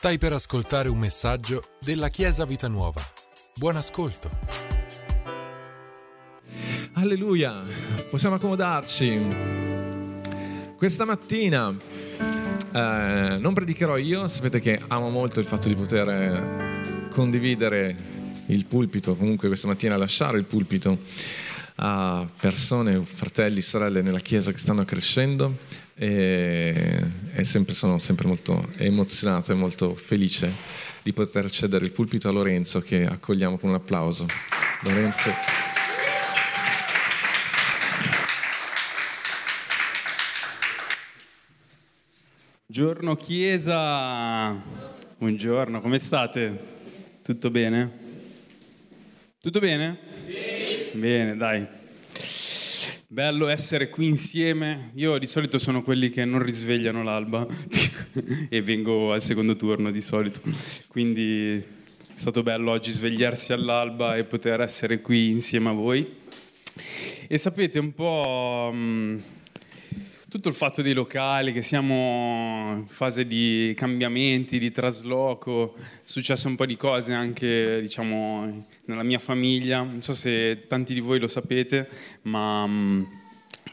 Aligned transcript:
Stai 0.00 0.16
per 0.16 0.32
ascoltare 0.32 0.88
un 0.88 0.96
messaggio 0.96 1.62
della 1.78 2.08
Chiesa 2.08 2.46
Vita 2.46 2.68
Nuova. 2.68 3.02
Buon 3.54 3.76
ascolto. 3.76 4.30
Alleluia, 6.94 7.62
possiamo 8.08 8.36
accomodarci. 8.36 9.20
Questa 10.74 11.04
mattina 11.04 11.68
eh, 11.68 13.36
non 13.38 13.52
predicherò 13.52 13.98
io, 13.98 14.26
sapete 14.26 14.58
che 14.58 14.80
amo 14.88 15.10
molto 15.10 15.38
il 15.38 15.44
fatto 15.44 15.68
di 15.68 15.74
poter 15.74 17.08
condividere 17.10 17.94
il 18.46 18.64
pulpito, 18.64 19.14
comunque 19.16 19.48
questa 19.48 19.66
mattina 19.66 19.98
lasciare 19.98 20.38
il 20.38 20.44
pulpito 20.44 21.00
a 21.82 22.28
persone, 22.38 23.06
fratelli, 23.06 23.62
sorelle 23.62 24.02
nella 24.02 24.18
Chiesa 24.18 24.52
che 24.52 24.58
stanno 24.58 24.84
crescendo 24.84 25.56
e, 25.94 27.02
e 27.32 27.44
sempre, 27.44 27.72
sono 27.72 27.98
sempre 27.98 28.26
molto 28.26 28.68
emozionato 28.76 29.52
e 29.52 29.54
molto 29.54 29.94
felice 29.94 30.52
di 31.02 31.14
poter 31.14 31.50
cedere 31.50 31.86
il 31.86 31.92
pulpito 31.92 32.28
a 32.28 32.32
Lorenzo 32.32 32.80
che 32.80 33.06
accogliamo 33.06 33.56
con 33.56 33.70
un 33.70 33.76
applauso. 33.76 34.26
Lorenzo. 34.82 35.32
Buongiorno 42.66 43.16
Chiesa, 43.16 44.52
buongiorno, 45.16 45.80
come 45.80 45.98
state? 45.98 46.58
Tutto 47.22 47.50
bene? 47.50 47.90
Tutto 49.40 49.58
bene? 49.58 50.09
Bene, 50.92 51.36
dai. 51.36 51.64
Bello 53.06 53.46
essere 53.46 53.88
qui 53.90 54.08
insieme. 54.08 54.90
Io 54.94 55.18
di 55.18 55.26
solito 55.26 55.58
sono 55.58 55.82
quelli 55.82 56.10
che 56.10 56.24
non 56.24 56.42
risvegliano 56.42 57.04
l'alba 57.04 57.46
e 58.48 58.62
vengo 58.62 59.12
al 59.12 59.22
secondo 59.22 59.54
turno 59.54 59.92
di 59.92 60.00
solito. 60.00 60.40
Quindi 60.88 61.54
è 61.58 61.64
stato 62.14 62.42
bello 62.42 62.72
oggi 62.72 62.90
svegliarsi 62.90 63.52
all'alba 63.52 64.16
e 64.16 64.24
poter 64.24 64.62
essere 64.62 65.00
qui 65.00 65.30
insieme 65.30 65.68
a 65.68 65.72
voi. 65.72 66.06
E 67.28 67.38
sapete 67.38 67.78
un 67.78 67.94
po' 67.94 68.72
mm, 68.74 69.18
tutto 70.30 70.48
il 70.48 70.54
fatto 70.54 70.80
dei 70.80 70.92
locali, 70.92 71.52
che 71.52 71.60
siamo 71.60 72.72
in 72.76 72.86
fase 72.86 73.26
di 73.26 73.74
cambiamenti, 73.76 74.60
di 74.60 74.70
trasloco, 74.70 75.74
è 75.76 75.80
successo 76.04 76.46
un 76.46 76.54
po' 76.54 76.66
di 76.66 76.76
cose 76.76 77.12
anche 77.12 77.80
diciamo, 77.80 78.66
nella 78.84 79.02
mia 79.02 79.18
famiglia, 79.18 79.82
non 79.82 80.00
so 80.00 80.14
se 80.14 80.66
tanti 80.68 80.94
di 80.94 81.00
voi 81.00 81.18
lo 81.18 81.26
sapete, 81.26 81.88
ma 82.22 82.62
um, 82.62 83.06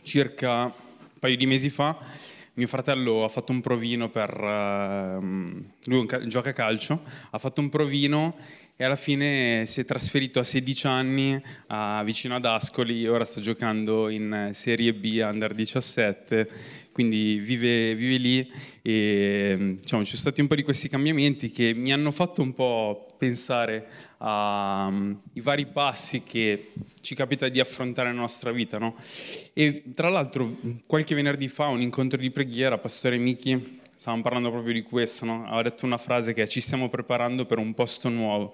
circa 0.01 0.63
un 0.63 1.19
paio 1.19 1.37
di 1.37 1.45
mesi 1.45 1.69
fa 1.69 1.95
mio 2.55 2.65
fratello 2.65 3.23
ha 3.23 3.29
fatto 3.29 3.51
un 3.51 3.61
provino 3.61 4.09
per... 4.09 4.35
Uh, 4.35 5.63
lui 5.85 6.07
gioca 6.25 6.49
a 6.49 6.53
calcio, 6.53 7.03
ha 7.29 7.37
fatto 7.37 7.61
un 7.61 7.69
provino 7.69 8.35
e 8.79 8.83
alla 8.85 8.95
fine 8.95 9.65
si 9.65 9.81
è 9.81 9.85
trasferito 9.85 10.37
a 10.39 10.43
16 10.43 10.85
anni 10.85 11.41
a, 11.67 12.03
vicino 12.03 12.35
ad 12.35 12.45
Ascoli, 12.45 13.07
ora 13.07 13.25
sta 13.25 13.41
giocando 13.41 14.07
in 14.07 14.51
Serie 14.53 14.93
B 14.93 15.19
Under 15.19 15.55
17, 15.55 16.49
quindi 16.91 17.39
vive, 17.39 17.95
vive 17.95 18.17
lì 18.17 18.51
e 18.83 19.77
diciamo, 19.81 20.03
ci 20.03 20.09
sono 20.09 20.21
stati 20.21 20.41
un 20.41 20.47
po' 20.47 20.53
di 20.53 20.61
questi 20.61 20.89
cambiamenti 20.89 21.49
che 21.49 21.73
mi 21.73 21.91
hanno 21.91 22.11
fatto 22.11 22.43
un 22.43 22.53
po' 22.53 23.07
pensare 23.17 23.87
ai 24.19 24.87
um, 24.89 25.19
vari 25.33 25.65
passi 25.65 26.21
che 26.21 26.73
ci 27.01 27.15
capita 27.15 27.49
di 27.49 27.59
affrontare 27.59 28.09
nella 28.09 28.21
nostra 28.21 28.51
vita. 28.51 28.77
No? 28.77 28.95
E 29.53 29.85
tra 29.95 30.09
l'altro 30.09 30.55
qualche 30.85 31.15
venerdì 31.15 31.47
fa 31.47 31.65
un 31.65 31.81
incontro 31.81 32.19
di 32.19 32.29
preghiera, 32.29 32.77
Pastore 32.77 33.17
Michi 33.17 33.76
stavamo 33.97 34.21
parlando 34.21 34.51
proprio 34.51 34.73
di 34.73 34.83
questo, 34.83 35.25
no? 35.25 35.43
aveva 35.45 35.63
detto 35.63 35.83
una 35.85 35.97
frase 35.97 36.33
che 36.33 36.43
è 36.43 36.47
ci 36.47 36.61
stiamo 36.61 36.87
preparando 36.87 37.45
per 37.45 37.57
un 37.57 37.73
posto 37.73 38.09
nuovo. 38.09 38.51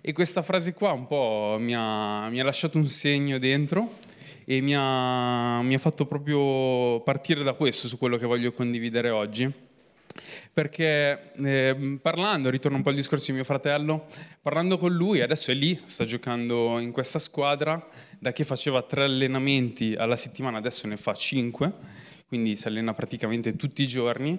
E 0.00 0.14
questa 0.14 0.40
frase 0.40 0.72
qua 0.72 0.92
un 0.92 1.06
po' 1.06 1.58
mi 1.60 1.74
ha, 1.76 2.26
mi 2.30 2.40
ha 2.40 2.44
lasciato 2.44 2.78
un 2.78 2.88
segno 2.88 3.38
dentro 3.38 3.98
e 4.46 4.62
mi 4.62 4.74
ha, 4.74 5.60
mi 5.60 5.74
ha 5.74 5.78
fatto 5.78 6.06
proprio 6.06 7.02
partire 7.02 7.42
da 7.42 7.52
questo 7.52 7.86
su 7.86 7.98
quello 7.98 8.16
che 8.16 8.24
voglio 8.24 8.52
condividere 8.52 9.10
oggi. 9.10 9.52
Perché 10.52 11.32
eh, 11.32 11.98
parlando, 12.00 12.48
ritorno 12.48 12.78
un 12.78 12.82
po' 12.82 12.88
al 12.88 12.94
discorso 12.94 13.26
di 13.26 13.32
mio 13.32 13.44
fratello, 13.44 14.06
parlando 14.40 14.78
con 14.78 14.90
lui, 14.90 15.20
adesso 15.20 15.50
è 15.50 15.54
lì, 15.54 15.78
sta 15.84 16.06
giocando 16.06 16.78
in 16.78 16.92
questa 16.92 17.18
squadra, 17.18 17.86
da 18.18 18.32
che 18.32 18.44
faceva 18.44 18.80
tre 18.82 19.04
allenamenti 19.04 19.94
alla 19.94 20.16
settimana, 20.16 20.56
adesso 20.56 20.86
ne 20.86 20.96
fa 20.96 21.12
cinque 21.12 22.08
quindi 22.30 22.54
si 22.54 22.68
allena 22.68 22.94
praticamente 22.94 23.56
tutti 23.56 23.82
i 23.82 23.88
giorni. 23.88 24.38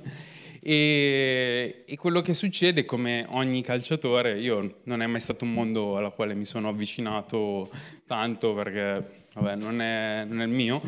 E, 0.62 1.84
e, 1.86 1.98
quello 1.98 2.22
che 2.22 2.34
succede, 2.34 2.86
come 2.86 3.26
ogni 3.32 3.62
calciatore, 3.62 4.40
io 4.40 4.78
non 4.84 5.02
è 5.02 5.08
mai 5.08 5.20
stato 5.20 5.44
un 5.44 5.52
mondo 5.52 5.98
alla 5.98 6.12
quale 6.12 6.34
mi 6.34 6.46
sono 6.46 6.70
avvicinato 6.70 7.70
tanto 8.08 8.54
perché 8.54 9.26
vabbè, 9.34 9.56
non, 9.56 9.82
è, 9.82 10.24
non 10.26 10.40
è 10.40 10.46
il 10.46 10.52
mio, 10.52 10.82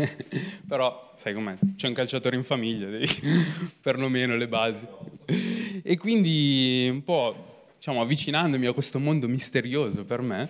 però 0.66 1.12
sai 1.18 1.34
com'è, 1.34 1.56
c'è 1.76 1.88
un 1.88 1.92
calciatore 1.92 2.36
in 2.36 2.44
famiglia, 2.44 2.88
devi, 2.88 3.06
perlomeno 3.82 4.34
le 4.34 4.48
basi. 4.48 4.86
E 5.82 5.98
quindi 5.98 6.88
un 6.90 7.04
po' 7.04 7.55
diciamo, 7.76 8.00
avvicinandomi 8.00 8.66
a 8.66 8.72
questo 8.72 8.98
mondo 8.98 9.28
misterioso 9.28 10.04
per 10.04 10.20
me, 10.20 10.48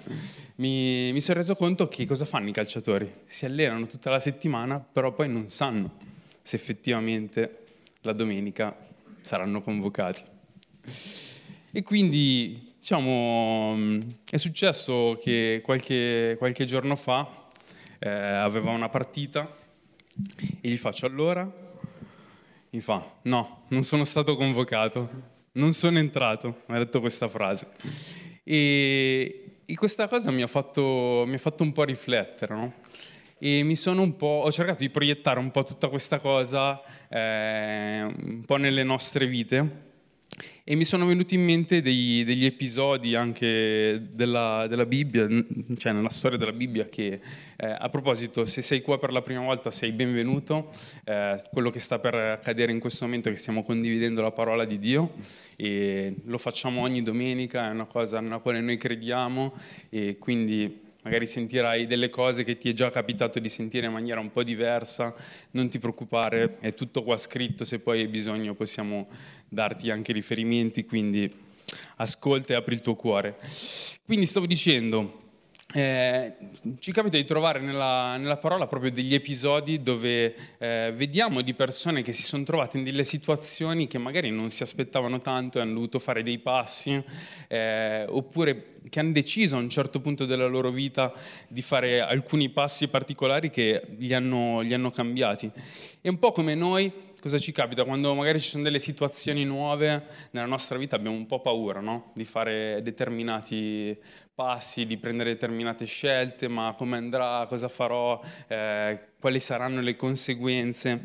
mi, 0.56 1.12
mi 1.12 1.20
sono 1.20 1.38
reso 1.38 1.54
conto 1.54 1.88
che 1.88 2.06
cosa 2.06 2.24
fanno 2.24 2.48
i 2.48 2.52
calciatori. 2.52 3.12
Si 3.24 3.44
allenano 3.44 3.86
tutta 3.86 4.10
la 4.10 4.20
settimana, 4.20 4.78
però 4.80 5.12
poi 5.12 5.28
non 5.28 5.48
sanno 5.48 5.96
se 6.42 6.56
effettivamente 6.56 7.64
la 8.02 8.12
domenica 8.12 8.76
saranno 9.20 9.60
convocati. 9.60 10.22
E 11.72 11.82
quindi, 11.82 12.74
diciamo, 12.78 13.98
è 14.30 14.36
successo 14.36 15.18
che 15.20 15.60
qualche, 15.62 16.36
qualche 16.38 16.64
giorno 16.64 16.96
fa 16.96 17.48
eh, 17.98 18.08
aveva 18.08 18.70
una 18.70 18.88
partita 18.88 19.54
e 20.60 20.68
gli 20.68 20.78
faccio 20.78 21.06
allora, 21.06 21.64
mi 22.70 22.80
fa, 22.80 23.14
no, 23.22 23.64
non 23.68 23.82
sono 23.82 24.04
stato 24.04 24.36
convocato 24.36 25.34
non 25.56 25.72
sono 25.72 25.98
entrato, 25.98 26.62
ha 26.66 26.78
detto 26.78 27.00
questa 27.00 27.28
frase. 27.28 27.68
E, 28.42 29.60
e 29.64 29.74
questa 29.74 30.08
cosa 30.08 30.30
mi 30.30 30.42
ha, 30.42 30.46
fatto, 30.46 31.24
mi 31.26 31.34
ha, 31.34 31.38
fatto, 31.38 31.62
un 31.62 31.72
po' 31.72 31.84
riflettere, 31.84 32.54
no? 32.54 32.74
E 33.38 33.62
mi 33.62 33.76
sono 33.76 34.02
un 34.02 34.16
po', 34.16 34.42
ho 34.44 34.50
cercato 34.50 34.78
di 34.78 34.88
proiettare 34.88 35.38
un 35.38 35.50
po' 35.50 35.64
tutta 35.64 35.88
questa 35.88 36.20
cosa 36.20 36.80
eh, 37.08 38.02
un 38.02 38.44
po' 38.46 38.56
nelle 38.56 38.82
nostre 38.82 39.26
vite 39.26 39.85
e 40.68 40.74
mi 40.74 40.84
sono 40.84 41.06
venuti 41.06 41.36
in 41.36 41.44
mente 41.44 41.80
dei, 41.80 42.24
degli 42.24 42.44
episodi 42.44 43.14
anche 43.14 44.02
della, 44.10 44.66
della, 44.68 44.84
Bibbia, 44.84 45.28
cioè 45.78 45.92
nella 45.92 46.08
storia 46.08 46.36
della 46.36 46.50
Bibbia, 46.52 46.88
che 46.88 47.20
eh, 47.56 47.76
a 47.78 47.88
proposito, 47.88 48.44
se 48.46 48.62
sei 48.62 48.82
qua 48.82 48.98
per 48.98 49.12
la 49.12 49.22
prima 49.22 49.42
volta 49.42 49.70
sei 49.70 49.92
benvenuto, 49.92 50.72
eh, 51.04 51.40
quello 51.52 51.70
che 51.70 51.78
sta 51.78 52.00
per 52.00 52.16
accadere 52.16 52.72
in 52.72 52.80
questo 52.80 53.04
momento 53.04 53.28
è 53.28 53.32
che 53.32 53.38
stiamo 53.38 53.62
condividendo 53.62 54.20
la 54.22 54.32
parola 54.32 54.64
di 54.64 54.80
Dio 54.80 55.12
e 55.54 56.16
lo 56.24 56.36
facciamo 56.36 56.80
ogni 56.80 57.00
domenica, 57.00 57.68
è 57.68 57.70
una 57.70 57.86
cosa 57.86 58.18
nella 58.18 58.38
quale 58.38 58.60
noi 58.60 58.76
crediamo 58.76 59.54
e 59.88 60.16
quindi 60.18 60.82
magari 61.06 61.28
sentirai 61.28 61.86
delle 61.86 62.10
cose 62.10 62.42
che 62.42 62.58
ti 62.58 62.68
è 62.68 62.72
già 62.72 62.90
capitato 62.90 63.38
di 63.38 63.48
sentire 63.48 63.86
in 63.86 63.92
maniera 63.92 64.18
un 64.18 64.32
po' 64.32 64.42
diversa, 64.42 65.14
non 65.52 65.68
ti 65.68 65.78
preoccupare, 65.78 66.56
è 66.58 66.74
tutto 66.74 67.04
qua 67.04 67.16
scritto, 67.16 67.62
se 67.62 67.78
poi 67.78 68.00
hai 68.00 68.08
bisogno 68.08 68.54
possiamo 68.54 69.06
darti 69.48 69.90
anche 69.90 70.12
riferimenti, 70.12 70.84
quindi 70.84 71.32
ascolta 71.96 72.52
e 72.52 72.56
apri 72.56 72.74
il 72.74 72.80
tuo 72.80 72.94
cuore. 72.94 73.38
Quindi 74.04 74.26
stavo 74.26 74.46
dicendo, 74.46 75.24
eh, 75.74 76.32
ci 76.78 76.92
capita 76.92 77.16
di 77.16 77.24
trovare 77.24 77.58
nella, 77.58 78.16
nella, 78.16 78.36
parola 78.36 78.68
proprio 78.68 78.92
degli 78.92 79.14
episodi 79.14 79.82
dove 79.82 80.34
eh, 80.58 80.92
vediamo 80.94 81.40
di 81.40 81.54
persone 81.54 82.02
che 82.02 82.12
si 82.12 82.22
sono 82.22 82.44
trovate 82.44 82.78
in 82.78 82.84
delle 82.84 83.02
situazioni 83.02 83.88
che 83.88 83.98
magari 83.98 84.30
non 84.30 84.48
si 84.50 84.62
aspettavano 84.62 85.18
tanto 85.18 85.58
e 85.58 85.62
hanno 85.62 85.74
dovuto 85.74 85.98
fare 85.98 86.22
dei 86.22 86.38
passi, 86.38 87.02
eh, 87.48 88.06
oppure 88.08 88.74
che 88.88 89.00
hanno 89.00 89.10
deciso 89.10 89.56
a 89.56 89.58
un 89.58 89.68
certo 89.68 90.00
punto 90.00 90.24
della 90.24 90.46
loro 90.46 90.70
vita 90.70 91.12
di 91.48 91.62
fare 91.62 92.00
alcuni 92.00 92.48
passi 92.48 92.86
particolari 92.86 93.50
che 93.50 93.82
li 93.98 94.14
hanno, 94.14 94.60
li 94.60 94.72
hanno 94.72 94.92
cambiati. 94.92 95.50
È 96.00 96.08
un 96.08 96.20
po' 96.20 96.30
come 96.30 96.54
noi, 96.54 96.90
cosa 97.26 97.38
ci 97.38 97.50
capita? 97.50 97.82
Quando 97.84 98.14
magari 98.14 98.38
ci 98.38 98.50
sono 98.50 98.62
delle 98.62 98.78
situazioni 98.78 99.44
nuove 99.44 100.06
nella 100.30 100.46
nostra 100.46 100.78
vita 100.78 100.94
abbiamo 100.94 101.16
un 101.16 101.26
po' 101.26 101.40
paura 101.40 101.80
no? 101.80 102.12
di 102.14 102.24
fare 102.24 102.80
determinati 102.84 103.98
passi, 104.32 104.86
di 104.86 104.96
prendere 104.96 105.32
determinate 105.32 105.86
scelte, 105.86 106.46
ma 106.46 106.72
come 106.78 106.96
andrà, 106.98 107.46
cosa 107.48 107.66
farò, 107.66 108.22
eh, 108.46 109.08
quali 109.18 109.40
saranno 109.40 109.80
le 109.80 109.96
conseguenze. 109.96 111.02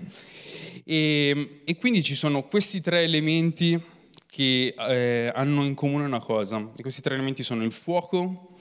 E, 0.83 1.62
e, 1.63 1.77
quindi 1.77 2.03
ci 2.03 2.13
sono 2.13 2.44
questi 2.44 2.81
tre 2.81 3.01
elementi 3.01 3.81
che 4.27 4.75
eh, 4.77 5.31
hanno 5.33 5.63
in 5.63 5.74
comune 5.74 6.06
una 6.06 6.19
cosa. 6.19 6.69
E 6.77 6.81
questi 6.83 7.01
tre 7.01 7.15
elementi 7.15 7.41
sono 7.41 7.63
il 7.63 7.71
fuoco, 7.71 8.57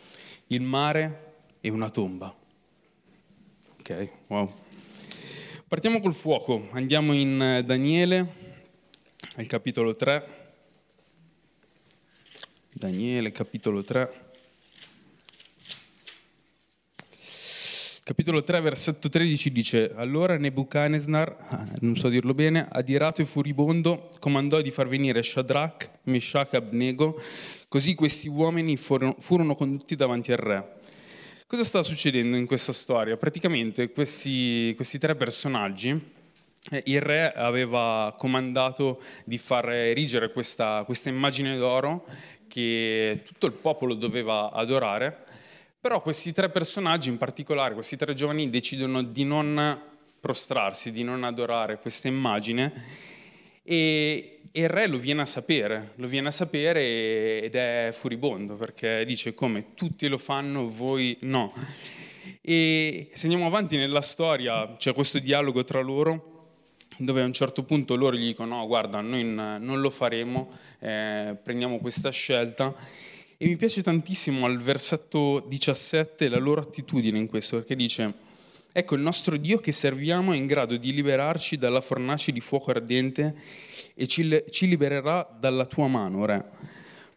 il 0.46 0.62
mare 0.62 1.34
e 1.60 1.68
una 1.68 1.90
tomba. 1.90 2.34
Ok, 3.80 4.08
wow. 4.28 4.50
Partiamo 5.70 6.00
col 6.00 6.14
fuoco, 6.14 6.66
andiamo 6.72 7.12
in 7.12 7.62
Daniele, 7.64 8.26
al 9.36 9.46
capitolo 9.46 9.94
3. 9.94 10.24
Daniele, 12.72 13.30
capitolo 13.30 13.84
3. 13.84 14.32
Capitolo 18.02 18.42
3, 18.42 18.60
versetto 18.60 19.08
13 19.08 19.52
dice: 19.52 19.92
Allora 19.94 20.36
Nebuchadnezzar, 20.36 21.36
ah, 21.50 21.64
non 21.82 21.94
so 21.94 22.08
dirlo 22.08 22.34
bene, 22.34 22.66
adirato 22.68 23.22
e 23.22 23.24
furibondo, 23.24 24.10
comandò 24.18 24.60
di 24.60 24.72
far 24.72 24.88
venire 24.88 25.22
Shadrach, 25.22 25.88
Meshach 26.02 26.52
e 26.54 26.56
Abnego, 26.56 27.22
così 27.68 27.94
questi 27.94 28.26
uomini 28.26 28.76
furono, 28.76 29.14
furono 29.20 29.54
condotti 29.54 29.94
davanti 29.94 30.32
al 30.32 30.38
re. 30.38 30.79
Cosa 31.50 31.64
sta 31.64 31.82
succedendo 31.82 32.36
in 32.36 32.46
questa 32.46 32.72
storia? 32.72 33.16
Praticamente 33.16 33.90
questi, 33.90 34.72
questi 34.76 34.98
tre 34.98 35.16
personaggi 35.16 36.00
eh, 36.70 36.82
il 36.86 37.00
re 37.00 37.32
aveva 37.32 38.14
comandato 38.16 39.02
di 39.24 39.36
far 39.36 39.68
erigere 39.68 40.30
questa, 40.30 40.84
questa 40.84 41.08
immagine 41.08 41.56
d'oro 41.56 42.06
che 42.46 43.22
tutto 43.26 43.46
il 43.46 43.52
popolo 43.54 43.94
doveva 43.94 44.52
adorare, 44.52 45.24
però 45.80 46.00
questi 46.02 46.32
tre 46.32 46.50
personaggi 46.50 47.08
in 47.08 47.18
particolare, 47.18 47.74
questi 47.74 47.96
tre 47.96 48.14
giovani, 48.14 48.48
decidono 48.48 49.02
di 49.02 49.24
non 49.24 49.82
prostrarsi, 50.20 50.92
di 50.92 51.02
non 51.02 51.24
adorare 51.24 51.80
questa 51.80 52.06
immagine 52.06 52.72
e, 53.64 54.39
e 54.52 54.62
il 54.62 54.68
re 54.68 54.86
lo 54.86 54.98
viene 54.98 55.22
a 55.22 55.26
sapere, 55.26 55.92
lo 55.96 56.08
viene 56.08 56.28
a 56.28 56.32
sapere 56.32 57.40
ed 57.42 57.54
è 57.54 57.90
furibondo 57.92 58.56
perché 58.56 59.04
dice 59.04 59.32
come 59.32 59.74
tutti 59.74 60.08
lo 60.08 60.18
fanno, 60.18 60.68
voi 60.68 61.16
no. 61.20 61.52
E 62.40 63.10
se 63.12 63.26
andiamo 63.26 63.46
avanti 63.46 63.76
nella 63.76 64.00
storia 64.00 64.74
c'è 64.76 64.92
questo 64.92 65.18
dialogo 65.18 65.64
tra 65.64 65.80
loro 65.80 66.26
dove 66.96 67.22
a 67.22 67.24
un 67.24 67.32
certo 67.32 67.62
punto 67.62 67.96
loro 67.96 68.16
gli 68.16 68.26
dicono 68.26 68.56
no 68.56 68.66
guarda 68.66 69.00
noi 69.00 69.24
non 69.24 69.80
lo 69.80 69.90
faremo, 69.90 70.50
eh, 70.80 71.36
prendiamo 71.42 71.78
questa 71.78 72.10
scelta 72.10 72.74
e 73.36 73.46
mi 73.46 73.56
piace 73.56 73.82
tantissimo 73.82 74.44
al 74.46 74.58
versetto 74.58 75.40
17 75.48 76.28
la 76.28 76.38
loro 76.38 76.60
attitudine 76.60 77.18
in 77.18 77.26
questo 77.26 77.56
perché 77.56 77.76
dice 77.76 78.28
ecco 78.72 78.94
il 78.94 79.00
nostro 79.00 79.36
Dio 79.36 79.58
che 79.58 79.72
serviamo 79.72 80.32
è 80.32 80.36
in 80.36 80.46
grado 80.46 80.76
di 80.76 80.92
liberarci 80.92 81.56
dalla 81.56 81.80
fornace 81.80 82.32
di 82.32 82.40
fuoco 82.40 82.70
ardente 82.70 83.34
e 83.94 84.06
ci, 84.06 84.44
ci 84.50 84.66
libererà 84.66 85.28
dalla 85.38 85.66
tua 85.66 85.88
mano 85.88 86.24
re 86.24 86.44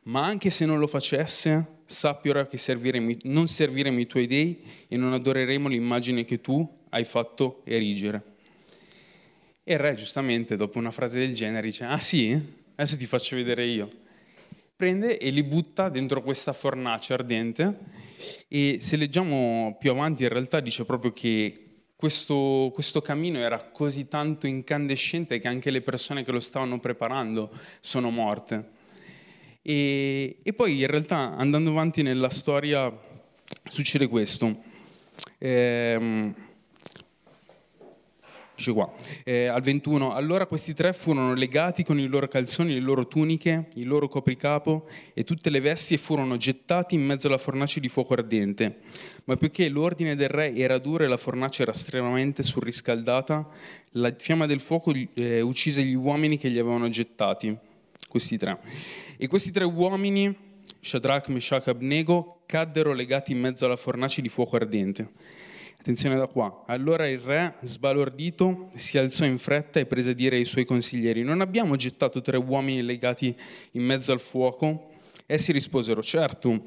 ma 0.04 0.26
anche 0.26 0.50
se 0.50 0.66
non 0.66 0.80
lo 0.80 0.88
facesse 0.88 1.82
sappi 1.86 2.30
ora 2.30 2.48
che 2.48 2.58
serviremo, 2.58 3.16
non 3.24 3.48
serviremo 3.48 4.00
i 4.00 4.08
tuoi 4.08 4.28
dei 4.28 4.62
e 4.88 4.98
non 4.98 5.14
adoreremo 5.14 5.68
l'immagine 5.68 6.26
che 6.26 6.42
tu 6.42 6.68
hai 6.90 7.06
fatto 7.06 7.62
erigere 7.66 8.32
e 9.66 9.74
il 9.74 9.80
re, 9.80 9.96
giustamente, 9.96 10.58
dopo 10.58 10.78
una 10.78 10.92
frase 10.92 11.20
del 11.20 11.34
genere, 11.34 11.68
dice: 11.68 11.86
Ah 11.86 12.00
sì? 12.00 12.38
Adesso 12.76 12.98
ti 12.98 13.06
faccio 13.06 13.38
vedere 13.38 13.66
io. 13.66 13.88
Prende 14.76 15.18
e 15.18 15.30
li 15.30 15.42
butta 15.42 15.88
dentro 15.88 16.22
questa 16.22 16.52
fornace 16.52 17.14
ardente. 17.14 17.78
E 18.48 18.78
se 18.80 18.96
leggiamo 18.96 19.78
più 19.80 19.92
avanti, 19.92 20.24
in 20.24 20.30
realtà 20.30 20.60
dice 20.60 20.86
proprio 20.86 21.12
che 21.12 21.64
questo, 21.96 22.72
questo, 22.74 23.02
cammino 23.02 23.40
era 23.40 23.64
così 23.72 24.08
tanto 24.08 24.46
incandescente 24.46 25.40
che 25.40 25.48
anche 25.48 25.72
le 25.72 25.82
persone 25.82 26.24
che 26.24 26.32
lo 26.32 26.40
stavano 26.40 26.80
preparando 26.80 27.50
sono 27.80 28.10
morte. 28.10 28.72
E, 29.62 30.40
e 30.44 30.54
poi 30.54 30.82
in 30.82 30.88
realtà 30.88 31.36
andando 31.38 31.70
avanti 31.70 32.02
nella 32.02 32.30
storia 32.30 32.92
succede 33.70 34.08
questo. 34.08 34.62
Ehm, 35.38 36.36
eh, 39.24 39.48
al 39.48 39.62
21, 39.62 40.14
allora 40.14 40.46
questi 40.46 40.74
tre 40.74 40.94
furono 40.94 41.34
legati 41.34 41.84
con 41.84 42.00
i 42.00 42.08
loro 42.08 42.28
calzoni, 42.28 42.74
le 42.74 42.80
loro 42.80 43.08
tuniche, 43.08 43.70
il 43.76 43.88
loro 43.88 44.08
copricapo 44.08 44.88
e 45.14 45.24
tutte 45.24 45.50
le 45.50 45.60
vesti 45.60 45.96
e 45.96 45.98
furono 45.98 46.38
gettati 46.38 46.96
in 46.96 47.04
mezzo 47.04 47.28
alla 47.28 47.38
fornace 47.38 47.80
di 47.80 47.90
fuoco 47.90 48.14
ardente. 48.14 48.80
Ma 49.26 49.36
poiché 49.36 49.70
l'ordine 49.70 50.16
del 50.16 50.30
re 50.30 50.54
era 50.56 50.78
duro 50.78 51.04
e 51.04 51.08
la 51.08 51.18
fornace 51.18 51.64
era 51.64 51.72
estremamente 51.72 52.44
surriscaldata, 52.44 53.48
la 53.92 54.14
fiamma 54.18 54.46
del 54.46 54.60
fuoco 54.60 54.94
eh, 55.14 55.42
uccise 55.42 55.84
gli 55.84 55.96
uomini 55.96 56.38
che 56.38 56.50
li 56.50 56.60
avevano 56.60 56.90
gettati, 56.90 57.56
questi 58.08 58.38
tre. 58.38 58.60
E 59.18 59.28
questi 59.28 59.52
tre 59.52 59.66
uomini, 59.66 60.36
Shadrach, 60.80 61.28
Meshach 61.30 61.68
e 61.68 61.72
Abnego, 61.72 62.42
caddero 62.46 62.94
legati 62.94 63.32
in 63.32 63.40
mezzo 63.40 63.66
alla 63.66 63.76
fornace 63.76 64.22
di 64.22 64.30
fuoco 64.30 64.56
ardente. 64.56 65.10
Attenzione 65.84 66.16
da 66.16 66.28
qua. 66.28 66.64
Allora 66.68 67.10
il 67.10 67.20
re, 67.20 67.56
sbalordito, 67.64 68.70
si 68.74 68.98
alzò 68.98 69.26
in 69.26 69.38
fretta 69.38 69.82
e 69.82 69.86
prese 69.86 70.12
a 70.12 70.14
dire 70.14 70.38
ai 70.38 70.46
suoi 70.46 70.64
consiglieri, 70.64 71.24
non 71.24 71.42
abbiamo 71.42 71.76
gettato 71.76 72.22
tre 72.22 72.38
uomini 72.38 72.82
legati 72.82 73.36
in 73.72 73.84
mezzo 73.84 74.14
al 74.14 74.22
fuoco? 74.22 74.92
Essi 75.26 75.52
risposero, 75.52 76.02
certo. 76.02 76.64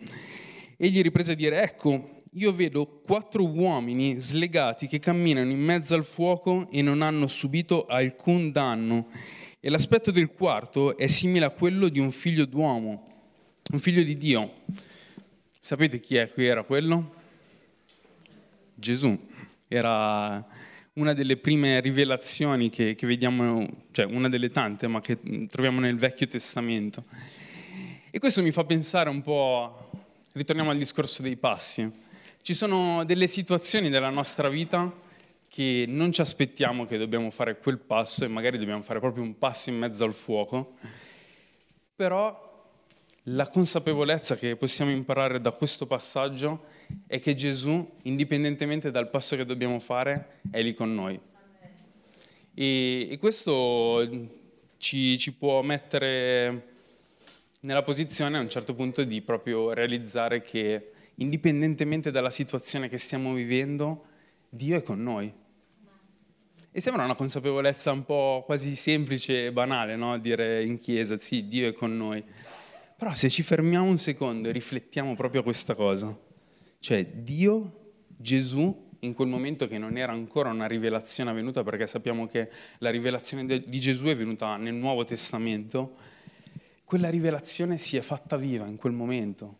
Egli 0.76 1.00
riprese 1.00 1.32
a 1.32 1.34
dire, 1.34 1.62
ecco, 1.62 2.24
io 2.32 2.52
vedo 2.52 3.00
quattro 3.06 3.42
uomini 3.42 4.20
slegati 4.20 4.86
che 4.86 4.98
camminano 4.98 5.50
in 5.50 5.60
mezzo 5.60 5.94
al 5.94 6.04
fuoco 6.04 6.68
e 6.70 6.82
non 6.82 7.00
hanno 7.00 7.26
subito 7.26 7.86
alcun 7.86 8.52
danno. 8.52 9.06
E 9.58 9.70
l'aspetto 9.70 10.10
del 10.10 10.28
quarto 10.28 10.94
è 10.94 11.06
simile 11.06 11.46
a 11.46 11.50
quello 11.52 11.88
di 11.88 12.00
un 12.00 12.10
figlio 12.10 12.44
d'uomo, 12.44 13.06
un 13.72 13.78
figlio 13.78 14.02
di 14.02 14.18
Dio. 14.18 14.50
Sapete 15.62 16.00
chi 16.00 16.16
è 16.16 16.30
qui 16.30 16.44
era 16.44 16.64
quello? 16.64 17.15
Gesù. 18.76 19.18
Era 19.66 20.44
una 20.94 21.12
delle 21.12 21.36
prime 21.36 21.80
rivelazioni 21.80 22.70
che, 22.70 22.94
che, 22.94 23.06
vediamo, 23.06 23.66
cioè 23.90 24.04
una 24.04 24.28
delle 24.28 24.48
tante, 24.48 24.86
ma 24.86 25.00
che 25.00 25.18
troviamo 25.48 25.80
nel 25.80 25.96
Vecchio 25.96 26.26
Testamento. 26.26 27.04
E 28.10 28.18
questo 28.18 28.42
mi 28.42 28.50
fa 28.50 28.64
pensare 28.64 29.10
un 29.10 29.22
po', 29.22 29.90
ritorniamo 30.32 30.70
al 30.70 30.78
discorso 30.78 31.22
dei 31.22 31.36
passi. 31.36 31.90
Ci 32.40 32.54
sono 32.54 33.04
delle 33.04 33.26
situazioni 33.26 33.90
della 33.90 34.10
nostra 34.10 34.48
vita 34.48 34.90
che 35.48 35.84
non 35.88 36.12
ci 36.12 36.20
aspettiamo 36.20 36.86
che 36.86 36.98
dobbiamo 36.98 37.30
fare 37.30 37.58
quel 37.58 37.78
passo 37.78 38.24
e 38.24 38.28
magari 38.28 38.58
dobbiamo 38.58 38.82
fare 38.82 39.00
proprio 39.00 39.24
un 39.24 39.38
passo 39.38 39.70
in 39.70 39.78
mezzo 39.78 40.04
al 40.04 40.12
fuoco, 40.12 40.76
però 41.94 42.45
la 43.28 43.48
consapevolezza 43.48 44.36
che 44.36 44.54
possiamo 44.56 44.90
imparare 44.90 45.40
da 45.40 45.50
questo 45.50 45.86
passaggio 45.86 46.64
è 47.06 47.18
che 47.18 47.34
Gesù, 47.34 47.94
indipendentemente 48.02 48.90
dal 48.90 49.10
passo 49.10 49.34
che 49.34 49.44
dobbiamo 49.44 49.80
fare, 49.80 50.40
è 50.50 50.62
lì 50.62 50.74
con 50.74 50.94
noi. 50.94 51.18
E, 52.54 53.08
e 53.10 53.18
questo 53.18 54.28
ci, 54.76 55.18
ci 55.18 55.32
può 55.32 55.62
mettere 55.62 56.74
nella 57.60 57.82
posizione 57.82 58.38
a 58.38 58.40
un 58.40 58.48
certo 58.48 58.74
punto 58.74 59.02
di 59.02 59.20
proprio 59.22 59.72
realizzare 59.72 60.42
che 60.42 60.92
indipendentemente 61.16 62.12
dalla 62.12 62.30
situazione 62.30 62.88
che 62.88 62.98
stiamo 62.98 63.34
vivendo, 63.34 64.04
Dio 64.48 64.76
è 64.76 64.82
con 64.82 65.02
noi. 65.02 65.32
E 66.70 66.80
sembra 66.80 67.02
una 67.02 67.16
consapevolezza 67.16 67.90
un 67.90 68.04
po' 68.04 68.44
quasi 68.46 68.76
semplice 68.76 69.46
e 69.46 69.52
banale, 69.52 69.96
no? 69.96 70.16
Dire 70.18 70.62
in 70.62 70.78
chiesa, 70.78 71.16
sì, 71.16 71.48
Dio 71.48 71.68
è 71.68 71.72
con 71.72 71.96
noi. 71.96 72.22
Però 72.96 73.14
se 73.14 73.28
ci 73.28 73.42
fermiamo 73.42 73.86
un 73.86 73.98
secondo 73.98 74.48
e 74.48 74.52
riflettiamo 74.52 75.14
proprio 75.14 75.40
a 75.40 75.44
questa 75.44 75.74
cosa, 75.74 76.16
cioè 76.78 77.04
Dio, 77.06 77.92
Gesù, 78.06 78.84
in 79.00 79.12
quel 79.12 79.28
momento 79.28 79.68
che 79.68 79.76
non 79.76 79.98
era 79.98 80.12
ancora 80.12 80.48
una 80.48 80.66
rivelazione 80.66 81.28
avvenuta, 81.28 81.62
perché 81.62 81.86
sappiamo 81.86 82.26
che 82.26 82.50
la 82.78 82.88
rivelazione 82.88 83.44
di 83.44 83.78
Gesù 83.78 84.06
è 84.06 84.16
venuta 84.16 84.56
nel 84.56 84.72
Nuovo 84.72 85.04
Testamento, 85.04 85.96
quella 86.84 87.10
rivelazione 87.10 87.76
si 87.76 87.98
è 87.98 88.00
fatta 88.00 88.36
viva 88.36 88.66
in 88.66 88.78
quel 88.78 88.94
momento. 88.94 89.56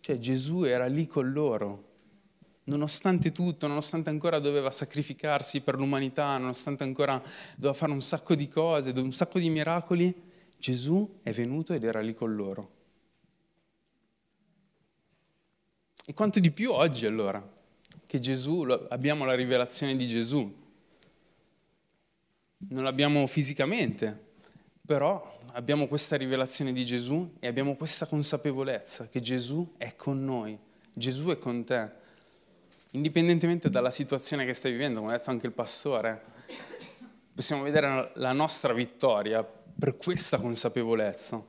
Cioè 0.00 0.18
Gesù 0.18 0.62
era 0.62 0.86
lì 0.86 1.06
con 1.06 1.32
loro, 1.32 1.92
nonostante 2.64 3.30
tutto, 3.30 3.66
nonostante 3.66 4.08
ancora 4.08 4.38
doveva 4.38 4.70
sacrificarsi 4.70 5.60
per 5.60 5.74
l'umanità, 5.74 6.38
nonostante 6.38 6.82
ancora 6.82 7.22
doveva 7.56 7.74
fare 7.74 7.92
un 7.92 8.00
sacco 8.00 8.34
di 8.34 8.48
cose, 8.48 8.90
un 8.90 9.12
sacco 9.12 9.38
di 9.38 9.50
miracoli, 9.50 10.32
Gesù 10.64 11.18
è 11.22 11.30
venuto 11.30 11.74
ed 11.74 11.84
era 11.84 12.00
lì 12.00 12.14
con 12.14 12.34
loro. 12.34 12.70
E 16.06 16.14
quanto 16.14 16.40
di 16.40 16.50
più 16.50 16.72
oggi 16.72 17.04
allora, 17.04 17.46
che 18.06 18.18
Gesù, 18.18 18.62
abbiamo 18.88 19.26
la 19.26 19.34
rivelazione 19.34 19.94
di 19.94 20.06
Gesù. 20.06 20.50
Non 22.56 22.82
l'abbiamo 22.82 23.26
fisicamente, 23.26 24.18
però 24.86 25.38
abbiamo 25.52 25.86
questa 25.86 26.16
rivelazione 26.16 26.72
di 26.72 26.86
Gesù 26.86 27.34
e 27.40 27.46
abbiamo 27.46 27.74
questa 27.76 28.06
consapevolezza 28.06 29.08
che 29.08 29.20
Gesù 29.20 29.74
è 29.76 29.94
con 29.96 30.24
noi, 30.24 30.58
Gesù 30.94 31.26
è 31.26 31.36
con 31.36 31.62
te, 31.62 31.90
indipendentemente 32.92 33.68
dalla 33.68 33.90
situazione 33.90 34.46
che 34.46 34.54
stai 34.54 34.72
vivendo, 34.72 35.00
come 35.00 35.12
ha 35.12 35.18
detto 35.18 35.28
anche 35.28 35.44
il 35.44 35.52
pastore. 35.52 36.22
Possiamo 37.34 37.64
vedere 37.64 38.12
la 38.14 38.32
nostra 38.32 38.72
vittoria 38.72 39.46
per 39.78 39.96
questa 39.96 40.38
consapevolezza, 40.38 41.42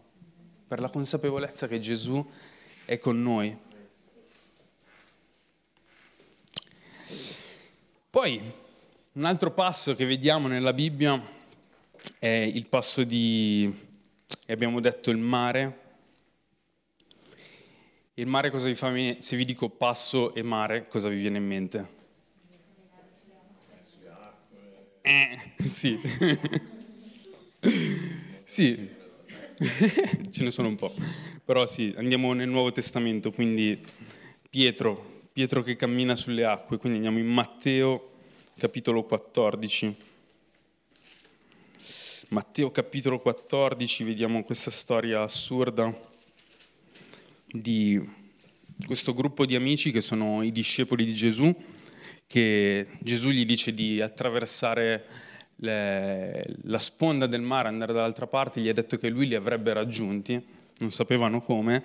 per 0.67 0.79
la 0.79 0.89
consapevolezza 0.89 1.67
che 1.67 1.79
Gesù 1.79 2.25
è 2.85 2.97
con 2.97 3.21
noi. 3.21 3.57
Poi 8.09 8.41
un 9.13 9.23
altro 9.25 9.51
passo 9.51 9.95
che 9.95 10.05
vediamo 10.05 10.47
nella 10.47 10.73
Bibbia 10.73 11.21
è 12.19 12.27
il 12.27 12.65
passo 12.67 13.03
di, 13.03 13.73
abbiamo 14.47 14.79
detto, 14.79 15.11
il 15.11 15.17
mare, 15.17 15.83
Il 18.17 18.27
mare 18.27 18.49
cosa 18.49 18.67
vi 18.67 18.75
fa 18.75 18.89
venire? 18.89 19.21
Se 19.21 19.35
vi 19.35 19.43
dico 19.43 19.67
passo 19.67 20.33
e 20.33 20.41
mare, 20.41 20.87
cosa 20.87 21.09
vi 21.09 21.17
viene 21.17 21.37
in 21.37 21.45
mente? 21.45 21.93
Eh, 25.01 25.67
sì. 25.67 25.99
sì. 28.43 28.89
Ce 30.31 30.43
ne 30.43 30.51
sono 30.51 30.67
un 30.67 30.75
po'. 30.75 30.93
Però 31.43 31.65
sì, 31.65 31.93
andiamo 31.97 32.33
nel 32.33 32.49
Nuovo 32.49 32.71
Testamento, 32.71 33.31
quindi 33.31 33.79
Pietro, 34.49 35.23
Pietro 35.31 35.61
che 35.61 35.75
cammina 35.75 36.15
sulle 36.15 36.45
acque, 36.45 36.77
quindi 36.77 36.97
andiamo 36.97 37.19
in 37.19 37.27
Matteo 37.31 38.13
capitolo 38.57 39.03
14. 39.03 39.95
Matteo 42.29 42.71
capitolo 42.71 43.19
14, 43.19 44.03
vediamo 44.03 44.43
questa 44.43 44.71
storia 44.71 45.21
assurda 45.21 45.93
di 47.45 48.01
questo 48.85 49.13
gruppo 49.13 49.45
di 49.45 49.55
amici 49.55 49.91
che 49.91 50.01
sono 50.01 50.41
i 50.41 50.51
discepoli 50.51 51.05
di 51.05 51.13
Gesù, 51.13 51.55
che 52.27 52.87
Gesù 52.99 53.29
gli 53.29 53.45
dice 53.45 53.73
di 53.73 54.01
attraversare 54.01 55.05
le, 55.57 56.55
la 56.63 56.79
sponda 56.79 57.27
del 57.27 57.41
mare, 57.41 57.67
andare 57.67 57.93
dall'altra 57.93 58.27
parte, 58.27 58.61
gli 58.61 58.69
ha 58.69 58.73
detto 58.73 58.97
che 58.97 59.09
lui 59.09 59.27
li 59.27 59.35
avrebbe 59.35 59.73
raggiunti, 59.73 60.43
non 60.79 60.91
sapevano 60.91 61.41
come, 61.41 61.83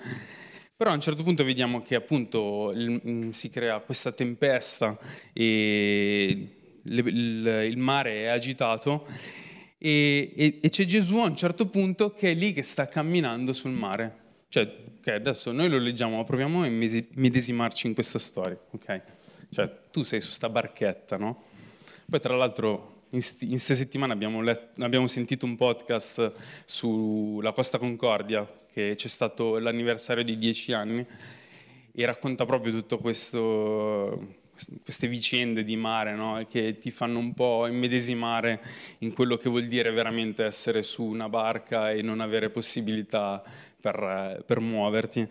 però 0.76 0.90
a 0.90 0.94
un 0.94 1.00
certo 1.00 1.22
punto 1.22 1.44
vediamo 1.44 1.82
che 1.82 1.94
appunto 1.94 2.72
il, 2.74 3.28
si 3.32 3.50
crea 3.50 3.78
questa 3.80 4.12
tempesta 4.12 4.98
e 5.32 6.48
il, 6.82 7.74
mare 7.76 8.22
è 8.22 8.26
agitato 8.28 9.06
e, 9.76 10.32
e, 10.34 10.58
e 10.62 10.68
c'è 10.70 10.86
Gesù 10.86 11.18
a 11.18 11.26
un 11.26 11.36
certo 11.36 11.66
punto 11.66 12.12
che 12.12 12.30
è 12.30 12.34
lì 12.34 12.52
che 12.52 12.62
sta 12.62 12.86
camminando 12.86 13.52
sul 13.52 13.72
mare. 13.72 14.16
Cioè, 14.48 14.74
ok, 14.98 15.08
adesso 15.08 15.52
noi 15.52 15.68
lo 15.68 15.78
leggiamo, 15.78 16.16
ma 16.16 16.24
proviamo 16.24 16.64
a 16.64 16.68
medesimarci 16.68 17.86
in 17.86 17.94
questa 17.94 18.18
storia, 18.18 18.58
ok? 18.70 19.02
Cioè, 19.50 19.70
tu 19.90 20.02
sei 20.02 20.20
su 20.20 20.30
sta 20.30 20.48
barchetta, 20.48 21.16
no? 21.16 21.44
Poi, 22.08 22.20
tra 22.20 22.36
l'altro, 22.36 22.99
in 23.12 23.48
queste 23.48 23.74
settimane 23.74 24.12
abbiamo, 24.12 24.40
letto, 24.40 24.84
abbiamo 24.84 25.06
sentito 25.06 25.44
un 25.44 25.56
podcast 25.56 26.32
sulla 26.64 27.52
Costa 27.52 27.78
Concordia, 27.78 28.48
che 28.72 28.94
c'è 28.94 29.08
stato 29.08 29.58
l'anniversario 29.58 30.22
di 30.22 30.38
dieci 30.38 30.72
anni, 30.72 31.04
e 31.92 32.06
racconta 32.06 32.46
proprio 32.46 32.84
questo, 33.00 34.36
queste 34.82 35.08
vicende 35.08 35.64
di 35.64 35.74
mare 35.76 36.14
no? 36.14 36.46
che 36.48 36.78
ti 36.78 36.92
fanno 36.92 37.18
un 37.18 37.34
po' 37.34 37.66
immedesimare 37.66 38.60
in 38.98 39.12
quello 39.12 39.36
che 39.36 39.50
vuol 39.50 39.64
dire 39.64 39.90
veramente 39.90 40.44
essere 40.44 40.82
su 40.82 41.02
una 41.02 41.28
barca 41.28 41.90
e 41.90 42.02
non 42.02 42.20
avere 42.20 42.50
possibilità 42.50 43.42
per, 43.80 44.44
per 44.46 44.60
muoverti. 44.60 45.28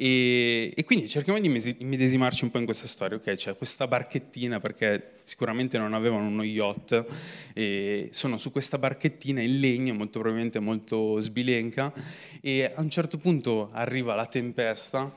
E, 0.00 0.72
e, 0.76 0.84
quindi 0.84 1.08
cerchiamo 1.08 1.40
di 1.40 1.48
immedesimarci 1.78 2.44
un 2.44 2.52
po' 2.52 2.58
in 2.58 2.66
questa 2.66 2.86
storia, 2.86 3.16
ok? 3.16 3.32
C'è 3.32 3.56
questa 3.56 3.88
barchettina 3.88 4.60
perché 4.60 5.14
sicuramente 5.24 5.76
non 5.76 5.92
avevano 5.92 6.28
uno 6.28 6.44
yacht 6.44 7.04
e 7.52 8.08
sono 8.12 8.36
su 8.36 8.52
questa 8.52 8.78
barchettina 8.78 9.40
in 9.42 9.58
legno, 9.58 9.94
molto 9.94 10.20
probabilmente 10.20 10.60
molto 10.60 11.18
sbilenca 11.18 11.92
e 12.40 12.72
a 12.72 12.80
un 12.80 12.88
certo 12.88 13.18
punto 13.18 13.70
arriva 13.72 14.14
la 14.14 14.26
tempesta 14.26 15.12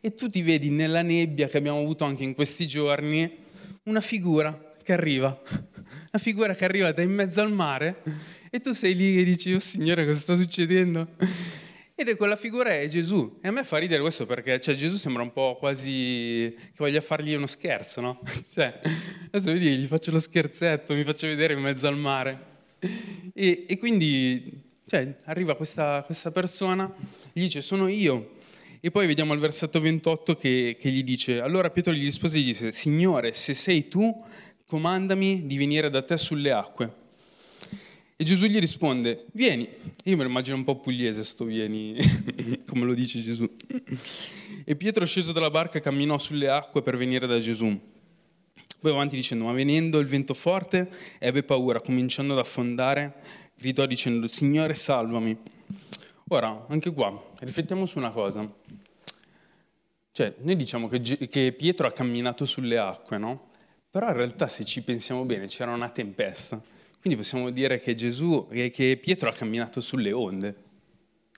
e 0.00 0.14
tu 0.14 0.30
ti 0.30 0.40
vedi 0.40 0.70
nella 0.70 1.02
nebbia 1.02 1.48
che 1.48 1.58
abbiamo 1.58 1.80
avuto 1.80 2.06
anche 2.06 2.24
in 2.24 2.34
questi 2.34 2.66
giorni 2.66 3.30
una 3.82 4.00
figura 4.00 4.76
che 4.82 4.94
arriva, 4.94 5.38
una 6.10 6.22
figura 6.22 6.54
che 6.54 6.64
arriva 6.64 6.90
da 6.90 7.02
in 7.02 7.12
mezzo 7.12 7.42
al 7.42 7.52
mare 7.52 8.00
e 8.48 8.60
tu 8.60 8.72
sei 8.72 8.94
lì 8.94 9.18
e 9.20 9.24
dici, 9.24 9.52
oh 9.52 9.58
Signore 9.58 10.06
cosa 10.06 10.18
sta 10.18 10.34
succedendo? 10.36 11.06
Ed 11.96 12.08
è 12.08 12.16
quella 12.16 12.34
figura 12.34 12.70
è 12.70 12.88
Gesù. 12.88 13.38
E 13.40 13.46
a 13.46 13.50
me 13.52 13.62
fa 13.62 13.78
ridere 13.78 14.00
questo 14.00 14.26
perché 14.26 14.58
cioè, 14.60 14.74
Gesù 14.74 14.96
sembra 14.96 15.22
un 15.22 15.32
po' 15.32 15.56
quasi 15.58 16.52
che 16.56 16.74
voglia 16.76 17.00
fargli 17.00 17.34
uno 17.34 17.46
scherzo, 17.46 18.00
no? 18.00 18.20
cioè, 18.52 18.80
adesso 19.26 19.52
vedi, 19.52 19.76
gli 19.76 19.86
faccio 19.86 20.10
lo 20.10 20.18
scherzetto, 20.18 20.92
mi 20.92 21.04
faccio 21.04 21.28
vedere 21.28 21.54
in 21.54 21.60
mezzo 21.60 21.86
al 21.86 21.96
mare. 21.96 22.52
E, 23.32 23.66
e 23.68 23.78
quindi 23.78 24.60
cioè, 24.86 25.16
arriva 25.26 25.54
questa, 25.54 26.02
questa, 26.04 26.32
persona, 26.32 26.92
gli 27.32 27.42
dice 27.42 27.62
sono 27.62 27.86
io. 27.86 28.32
E 28.80 28.90
poi 28.90 29.06
vediamo 29.06 29.32
al 29.32 29.38
versetto 29.38 29.80
28 29.80 30.34
che, 30.36 30.76
che 30.78 30.90
gli 30.90 31.04
dice, 31.04 31.40
allora 31.40 31.70
Pietro 31.70 31.92
gli 31.92 32.04
rispose 32.04 32.38
e 32.38 32.40
gli 32.40 32.46
disse, 32.46 32.72
Signore, 32.72 33.32
se 33.32 33.54
sei 33.54 33.86
tu, 33.86 34.24
comandami 34.66 35.46
di 35.46 35.56
venire 35.56 35.90
da 35.90 36.02
te 36.02 36.16
sulle 36.16 36.50
acque. 36.50 37.02
E 38.16 38.22
Gesù 38.22 38.46
gli 38.46 38.60
risponde, 38.60 39.24
vieni. 39.32 39.68
Io 40.04 40.16
me 40.16 40.22
lo 40.22 40.28
immagino 40.28 40.54
un 40.54 40.62
po' 40.62 40.76
pugliese 40.78 41.24
sto 41.24 41.44
vieni, 41.44 41.96
come 42.64 42.84
lo 42.84 42.94
dice 42.94 43.20
Gesù. 43.20 43.44
E 44.64 44.76
Pietro 44.76 45.04
sceso 45.04 45.32
dalla 45.32 45.50
barca 45.50 45.80
camminò 45.80 46.16
sulle 46.18 46.48
acque 46.48 46.80
per 46.80 46.96
venire 46.96 47.26
da 47.26 47.40
Gesù. 47.40 47.76
Poi 48.78 48.92
avanti 48.92 49.16
dicendo, 49.16 49.44
ma 49.44 49.52
venendo 49.52 49.98
il 49.98 50.06
vento 50.06 50.32
forte, 50.32 50.88
ebbe 51.18 51.42
paura, 51.42 51.80
cominciando 51.80 52.34
ad 52.34 52.38
affondare, 52.38 53.14
gridò 53.58 53.84
dicendo, 53.84 54.28
Signore 54.28 54.74
salvami. 54.74 55.36
Ora, 56.28 56.66
anche 56.68 56.92
qua, 56.92 57.32
riflettiamo 57.40 57.84
su 57.84 57.98
una 57.98 58.10
cosa. 58.10 58.48
Cioè, 60.12 60.34
noi 60.38 60.54
diciamo 60.54 60.86
che, 60.86 61.00
che 61.00 61.52
Pietro 61.52 61.88
ha 61.88 61.92
camminato 61.92 62.44
sulle 62.44 62.78
acque, 62.78 63.18
no? 63.18 63.48
Però 63.90 64.06
in 64.06 64.14
realtà 64.14 64.46
se 64.46 64.64
ci 64.64 64.82
pensiamo 64.82 65.24
bene 65.24 65.48
c'era 65.48 65.72
una 65.72 65.88
tempesta 65.88 66.62
quindi 67.04 67.20
possiamo 67.20 67.50
dire 67.50 67.80
che 67.80 67.94
Gesù, 67.94 68.48
che 68.48 68.98
Pietro 68.98 69.28
ha 69.28 69.32
camminato 69.34 69.82
sulle 69.82 70.10
onde, 70.10 70.54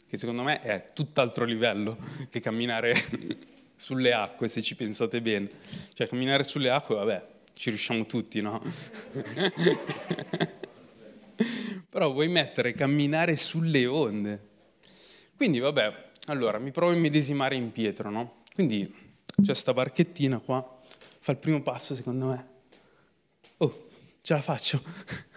che 0.07 0.17
secondo 0.17 0.45
me 0.45 0.61
è 0.61 0.93
tutt'altro 0.93 1.45
livello 1.45 1.99
che 2.31 2.39
camminare 2.39 2.95
sulle 3.75 4.13
acque, 4.13 4.47
se 4.47 4.63
ci 4.63 4.77
pensate 4.77 5.21
bene. 5.21 5.51
Cioè 5.93 6.07
camminare 6.07 6.45
sulle 6.45 6.71
acque, 6.71 6.95
vabbè, 6.95 7.27
ci 7.55 7.71
riusciamo 7.71 8.07
tutti, 8.07 8.41
no? 8.41 8.63
Però 11.91 12.13
vuoi 12.13 12.29
mettere 12.29 12.73
camminare 12.73 13.35
sulle 13.35 13.87
onde. 13.87 14.49
Quindi 15.35 15.59
vabbè, 15.59 16.11
allora 16.27 16.61
mi 16.61 16.71
provo 16.71 16.93
a 16.93 16.95
immedesimare 16.95 17.57
in 17.57 17.73
Pietro, 17.73 18.09
no? 18.09 18.43
Quindi 18.55 18.95
c'è 19.43 19.53
sta 19.53 19.75
barchettina 19.75 20.39
qua, 20.39 20.81
fa 21.19 21.33
il 21.33 21.39
primo 21.39 21.61
passo 21.61 21.97
secondo 21.97 22.27
me. 22.27 22.49
Oh, 23.57 23.87
ce 24.23 24.33
la 24.33 24.43
faccio 24.43 25.35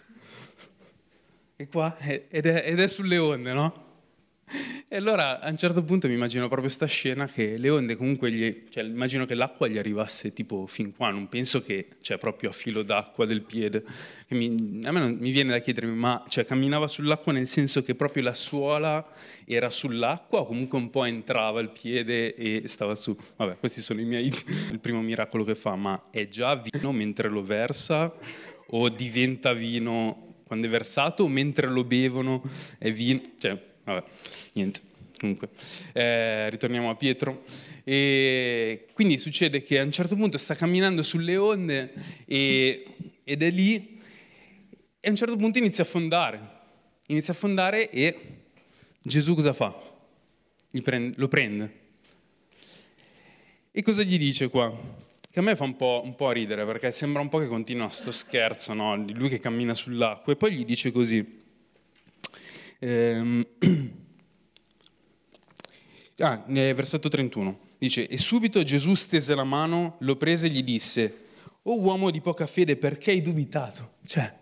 e 1.61 1.67
qua, 1.67 1.97
ed 1.97 2.45
è, 2.45 2.63
ed 2.71 2.79
è 2.79 2.87
sulle 2.87 3.17
onde, 3.17 3.51
no? 3.51 3.87
E 4.87 4.95
allora 4.95 5.41
a 5.41 5.49
un 5.49 5.57
certo 5.57 5.83
punto 5.83 6.07
mi 6.07 6.13
immagino 6.13 6.43
proprio 6.43 6.61
questa 6.67 6.85
scena 6.85 7.27
che 7.27 7.57
le 7.57 7.69
onde 7.69 7.97
comunque, 7.97 8.31
gli, 8.31 8.63
cioè 8.69 8.85
immagino 8.85 9.25
che 9.25 9.33
l'acqua 9.33 9.67
gli 9.67 9.77
arrivasse 9.77 10.31
tipo 10.31 10.67
fin 10.67 10.95
qua, 10.95 11.09
non 11.09 11.27
penso 11.27 11.61
che 11.61 11.87
c'è 11.89 11.97
cioè, 11.99 12.17
proprio 12.17 12.51
a 12.51 12.53
filo 12.53 12.81
d'acqua 12.81 13.25
del 13.25 13.41
piede. 13.41 13.83
Mi, 14.29 14.79
a 14.85 14.91
me 14.93 14.99
non, 15.01 15.17
mi 15.19 15.31
viene 15.31 15.51
da 15.51 15.59
chiedermi, 15.59 15.93
ma 15.93 16.23
cioè, 16.29 16.45
camminava 16.45 16.87
sull'acqua 16.87 17.33
nel 17.33 17.45
senso 17.45 17.83
che 17.83 17.93
proprio 17.93 18.23
la 18.23 18.33
suola 18.33 19.05
era 19.43 19.69
sull'acqua 19.69 20.39
o 20.39 20.45
comunque 20.45 20.77
un 20.77 20.89
po' 20.89 21.03
entrava 21.03 21.59
il 21.59 21.71
piede 21.71 22.35
e 22.35 22.69
stava 22.69 22.95
su? 22.95 23.13
Vabbè, 23.35 23.57
questi 23.57 23.81
sono 23.81 23.99
i 23.99 24.05
miei, 24.05 24.27
il 24.71 24.79
primo 24.79 25.01
miracolo 25.01 25.43
che 25.43 25.55
fa, 25.55 25.75
ma 25.75 26.05
è 26.09 26.25
già 26.29 26.55
vino 26.55 26.93
mentre 26.93 27.27
lo 27.27 27.43
versa 27.43 28.15
o 28.71 28.87
diventa 28.87 29.51
vino 29.51 30.28
quando 30.49 30.65
è 30.65 30.69
versato, 30.69 31.27
mentre 31.27 31.67
lo 31.67 31.83
bevono 31.83 32.41
è 32.79 32.91
vino, 32.91 33.21
cioè, 33.37 33.55
vabbè, 33.83 34.03
niente. 34.53 34.81
Comunque, 35.19 35.49
eh, 35.93 36.49
ritorniamo 36.49 36.89
a 36.89 36.95
Pietro. 36.95 37.43
E 37.83 38.87
quindi 38.93 39.19
succede 39.19 39.61
che 39.61 39.77
a 39.77 39.83
un 39.83 39.91
certo 39.91 40.15
punto 40.15 40.39
sta 40.39 40.55
camminando 40.55 41.03
sulle 41.03 41.37
onde 41.37 41.93
e, 42.25 42.83
ed 43.23 43.43
è 43.43 43.51
lì 43.51 43.99
e 44.99 45.07
a 45.07 45.11
un 45.11 45.15
certo 45.15 45.35
punto 45.35 45.59
inizia 45.59 45.83
a 45.83 45.87
affondare. 45.87 46.39
Inizia 47.07 47.33
a 47.33 47.35
affondare 47.35 47.91
e 47.91 48.17
Gesù 49.03 49.35
cosa 49.35 49.53
fa? 49.53 49.77
Prende, 50.81 51.13
lo 51.17 51.27
prende. 51.27 51.73
E 53.69 53.83
cosa 53.83 54.01
gli 54.01 54.17
dice 54.17 54.49
qua? 54.49 54.75
Che 55.31 55.39
a 55.39 55.41
me 55.41 55.55
fa 55.55 55.63
un 55.63 55.75
po', 55.75 56.01
un 56.03 56.15
po', 56.15 56.31
ridere 56.31 56.65
perché 56.65 56.91
sembra 56.91 57.21
un 57.21 57.29
po' 57.29 57.37
che 57.39 57.47
continua 57.47 57.89
sto 57.89 58.11
scherzo, 58.11 58.73
no? 58.73 58.95
lui 58.95 59.29
che 59.29 59.39
cammina 59.39 59.75
sull'acqua 59.75 60.33
e 60.33 60.35
poi 60.35 60.53
gli 60.53 60.65
dice 60.65 60.91
così. 60.91 61.41
Ehm... 62.79 63.45
Ah, 66.21 66.43
versetto 66.73 67.07
31. 67.07 67.59
Dice, 67.77 68.05
e 68.05 68.17
subito 68.17 68.61
Gesù 68.61 68.93
stese 68.93 69.33
la 69.35 69.45
mano, 69.45 69.95
lo 69.99 70.17
prese 70.17 70.47
e 70.47 70.49
gli 70.49 70.63
disse, 70.63 71.27
oh 71.63 71.79
uomo 71.79 72.11
di 72.11 72.19
poca 72.19 72.45
fede, 72.45 72.75
perché 72.75 73.11
hai 73.11 73.21
dubitato? 73.21 73.93
Cioè, 74.05 74.37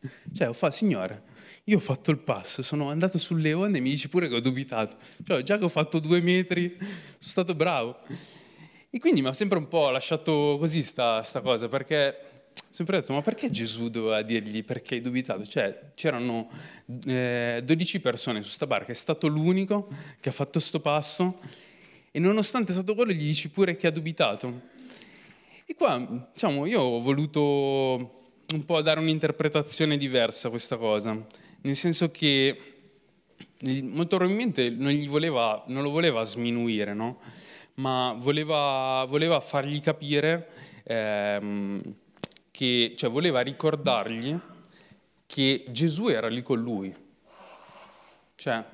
cioè 0.34 0.52
fatto, 0.52 0.74
signore, 0.74 1.22
io 1.64 1.76
ho 1.76 1.80
fatto 1.80 2.10
il 2.10 2.18
passo, 2.18 2.62
sono 2.62 2.90
andato 2.90 3.16
sul 3.16 3.40
leone 3.40 3.78
e 3.78 3.80
mi 3.80 3.90
dici 3.90 4.08
pure 4.08 4.28
che 4.28 4.34
ho 4.34 4.40
dubitato. 4.40 4.96
Cioè, 5.24 5.44
già 5.44 5.56
che 5.56 5.64
ho 5.64 5.68
fatto 5.68 6.00
due 6.00 6.20
metri, 6.20 6.74
sono 6.76 6.90
stato 7.20 7.54
bravo. 7.54 7.98
E 8.92 8.98
quindi 8.98 9.22
mi 9.22 9.28
ha 9.28 9.32
sempre 9.32 9.56
un 9.56 9.68
po' 9.68 9.88
lasciato 9.90 10.56
così 10.58 10.82
sta, 10.82 11.22
sta 11.22 11.40
cosa, 11.40 11.68
perché 11.68 12.30
ho 12.52 12.62
sempre 12.70 12.98
detto, 12.98 13.12
ma 13.12 13.22
perché 13.22 13.48
Gesù 13.48 13.88
doveva 13.88 14.20
dirgli 14.22 14.64
perché 14.64 14.96
hai 14.96 15.00
dubitato? 15.00 15.46
Cioè, 15.46 15.92
c'erano 15.94 16.50
eh, 17.06 17.62
12 17.64 18.00
persone 18.00 18.42
su 18.42 18.48
sta 18.50 18.66
barca, 18.66 18.90
è 18.90 18.94
stato 18.94 19.28
l'unico 19.28 19.88
che 20.18 20.30
ha 20.30 20.32
fatto 20.32 20.58
sto 20.58 20.80
passo 20.80 21.38
E 22.10 22.18
nonostante 22.18 22.72
stato 22.72 22.96
quello, 22.96 23.12
gli 23.12 23.22
dici 23.22 23.48
pure 23.48 23.76
che 23.76 23.86
ha 23.86 23.92
dubitato. 23.92 24.62
E 25.64 25.74
qua, 25.76 26.26
diciamo, 26.32 26.66
io 26.66 26.80
ho 26.80 27.00
voluto 27.00 28.32
un 28.52 28.64
po' 28.64 28.82
dare 28.82 28.98
un'interpretazione 28.98 29.96
diversa 29.96 30.48
a 30.48 30.50
questa 30.50 30.76
cosa, 30.76 31.16
nel 31.60 31.76
senso 31.76 32.10
che 32.10 32.58
molto 33.82 34.16
probabilmente 34.16 34.68
non, 34.70 35.00
voleva, 35.06 35.62
non 35.68 35.84
lo 35.84 35.90
voleva 35.90 36.24
sminuire, 36.24 36.92
no? 36.92 37.20
Ma 37.74 38.14
voleva, 38.16 39.04
voleva, 39.08 39.40
fargli 39.40 39.80
capire 39.80 40.48
ehm, 40.84 41.80
che, 42.50 42.94
cioè 42.96 43.10
voleva 43.10 43.40
ricordargli 43.40 44.38
che 45.26 45.64
Gesù 45.68 46.08
era 46.08 46.28
lì 46.28 46.42
con 46.42 46.60
lui. 46.60 46.94
Cioè, 48.34 48.64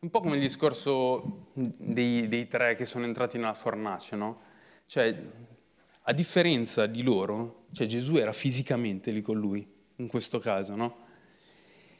un 0.00 0.10
po' 0.10 0.20
come 0.20 0.36
il 0.36 0.42
discorso 0.42 1.48
dei, 1.52 2.28
dei 2.28 2.46
tre 2.48 2.74
che 2.74 2.84
sono 2.84 3.04
entrati 3.04 3.38
nella 3.38 3.54
fornace, 3.54 4.16
no? 4.16 4.40
Cioè, 4.86 5.16
a 6.02 6.12
differenza 6.12 6.86
di 6.86 7.02
loro, 7.02 7.66
cioè 7.72 7.86
Gesù 7.86 8.16
era 8.16 8.32
fisicamente 8.32 9.10
lì 9.10 9.22
con 9.22 9.36
lui, 9.36 9.66
in 9.96 10.06
questo 10.06 10.38
caso, 10.38 10.74
no? 10.74 10.96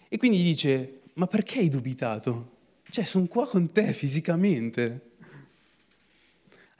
E 0.08 0.16
quindi 0.18 0.42
dice, 0.42 1.02
ma 1.14 1.26
perché 1.26 1.60
hai 1.60 1.68
dubitato? 1.68 2.58
Cioè, 2.88 3.04
sono 3.04 3.26
qua 3.26 3.46
con 3.46 3.70
te 3.70 3.92
fisicamente. 3.92 5.09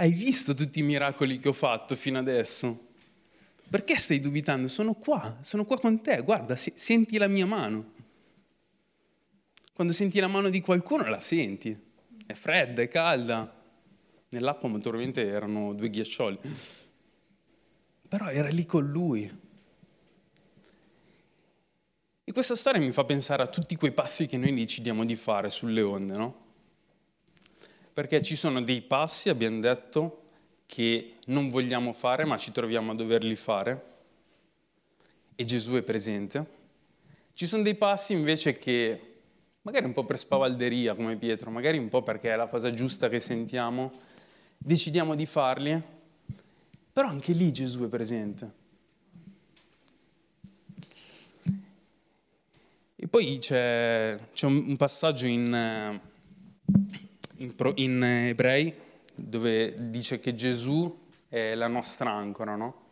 Hai 0.00 0.12
visto 0.12 0.54
tutti 0.54 0.78
i 0.78 0.83
miracoli 0.83 1.38
che 1.38 1.49
ho 1.49 1.52
fatto 1.52 1.95
fino 1.95 2.19
adesso? 2.19 2.88
Perché 3.69 3.97
stai 3.97 4.19
dubitando? 4.19 4.66
Sono 4.69 4.95
qua, 4.95 5.37
sono 5.42 5.66
qua 5.66 5.78
con 5.78 6.00
te, 6.00 6.23
guarda, 6.23 6.57
senti 6.57 7.19
la 7.19 7.28
mia 7.28 7.45
mano. 7.45 7.92
Quando 9.75 9.92
senti 9.92 10.19
la 10.19 10.26
mano 10.26 10.49
di 10.49 10.62
qualcuno 10.62 11.04
la 11.04 11.21
senti, 11.21 11.78
è 12.25 12.33
fredda, 12.33 12.80
è 12.80 12.88
calda. 12.88 13.62
Nell'acqua 14.30 14.71
molto 14.71 14.88
probabilmente 14.88 15.26
erano 15.28 15.75
due 15.75 15.90
ghiaccioli 15.90 16.38
però 18.09 18.28
era 18.28 18.49
lì 18.49 18.66
con 18.66 18.90
lui. 18.90 19.38
E 22.25 22.33
questa 22.33 22.57
storia 22.57 22.80
mi 22.80 22.90
fa 22.90 23.04
pensare 23.04 23.45
a 23.45 23.47
tutti 23.47 23.76
quei 23.76 23.92
passi 23.92 24.26
che 24.26 24.37
noi 24.37 24.52
decidiamo 24.52 25.04
di 25.04 25.14
fare 25.14 25.49
sulle 25.49 25.83
onde, 25.83 26.16
no? 26.16 26.50
Perché 27.92 28.23
ci 28.23 28.37
sono 28.37 28.62
dei 28.62 28.80
passi, 28.80 29.28
abbiamo 29.28 29.61
detto, 29.61 30.23
che 30.66 31.14
non 31.26 31.49
vogliamo 31.49 31.92
fare, 31.92 32.25
ma 32.25 32.37
ci 32.37 32.52
troviamo 32.52 32.92
a 32.92 32.94
doverli 32.94 33.37
fare, 33.37 33.85
e 35.35 35.44
Gesù 35.44 35.73
è 35.73 35.82
presente. 35.82 36.59
Ci 37.32 37.47
sono 37.47 37.62
dei 37.62 37.75
passi 37.75 38.12
invece 38.12 38.52
che, 38.52 39.14
magari 39.62 39.87
un 39.87 39.92
po' 39.92 40.04
per 40.04 40.18
spavalderia 40.18 40.94
come 40.94 41.16
Pietro, 41.16 41.50
magari 41.50 41.78
un 41.78 41.88
po' 41.88 42.02
perché 42.02 42.32
è 42.32 42.37
la 42.37 42.47
cosa 42.47 42.70
giusta 42.70 43.09
che 43.09 43.18
sentiamo, 43.18 43.90
decidiamo 44.56 45.14
di 45.14 45.26
farli 45.26 45.82
però 46.92 47.09
anche 47.09 47.32
lì 47.32 47.52
Gesù 47.52 47.85
è 47.85 47.88
presente. 47.88 48.59
E 52.97 53.06
poi 53.09 53.38
c'è, 53.38 54.18
c'è 54.35 54.47
un 54.47 54.76
passaggio 54.76 55.26
in, 55.26 56.00
in, 57.40 57.54
in, 57.76 58.02
Ebrei 58.02 58.75
dove 59.14 59.90
dice 59.90 60.18
che 60.18 60.35
Gesù 60.35 60.99
è 61.28 61.54
la 61.54 61.68
nostra 61.68 62.11
ancora, 62.11 62.54
no? 62.56 62.88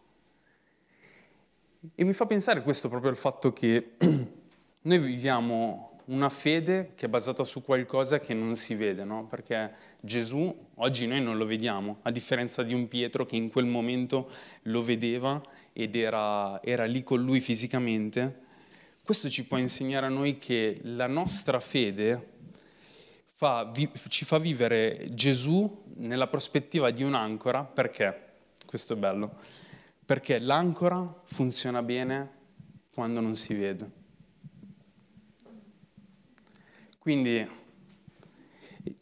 E 1.94 2.04
mi 2.04 2.12
fa 2.12 2.26
pensare 2.26 2.62
questo 2.62 2.88
proprio 2.88 3.10
al 3.10 3.16
fatto 3.16 3.52
che 3.52 3.96
noi 4.82 4.98
viviamo 4.98 6.00
una 6.06 6.28
fede 6.28 6.92
che 6.94 7.06
è 7.06 7.08
basata 7.08 7.44
su 7.44 7.62
qualcosa 7.62 8.20
che 8.20 8.34
non 8.34 8.56
si 8.56 8.74
vede, 8.74 9.04
no? 9.04 9.26
Perché 9.26 9.72
Gesù 10.00 10.54
oggi 10.76 11.06
noi 11.06 11.22
non 11.22 11.36
lo 11.36 11.44
vediamo, 11.44 11.98
a 12.02 12.10
differenza 12.10 12.62
di 12.62 12.72
un 12.72 12.88
Pietro 12.88 13.26
che 13.26 13.36
in 13.36 13.50
quel 13.50 13.66
momento 13.66 14.30
lo 14.62 14.82
vedeva 14.82 15.40
ed 15.72 15.94
era, 15.94 16.62
era 16.62 16.84
lì 16.84 17.02
con 17.02 17.22
lui 17.22 17.40
fisicamente. 17.40 18.46
Questo 19.04 19.28
ci 19.28 19.44
può 19.46 19.56
insegnare 19.58 20.06
a 20.06 20.10
noi 20.10 20.38
che 20.38 20.80
la 20.82 21.06
nostra 21.06 21.60
fede 21.60 22.36
fa, 23.38 23.70
vi, 23.72 23.88
ci 24.08 24.24
fa 24.24 24.38
vivere 24.38 25.10
Gesù 25.14 25.84
nella 25.98 26.26
prospettiva 26.26 26.90
di 26.90 27.04
un'ancora, 27.04 27.62
perché? 27.62 28.32
Questo 28.66 28.94
è 28.94 28.96
bello, 28.96 29.36
perché 30.04 30.40
l'ancora 30.40 31.22
funziona 31.22 31.80
bene 31.84 32.30
quando 32.92 33.20
non 33.20 33.36
si 33.36 33.54
vede. 33.54 33.90
Quindi, 36.98 37.48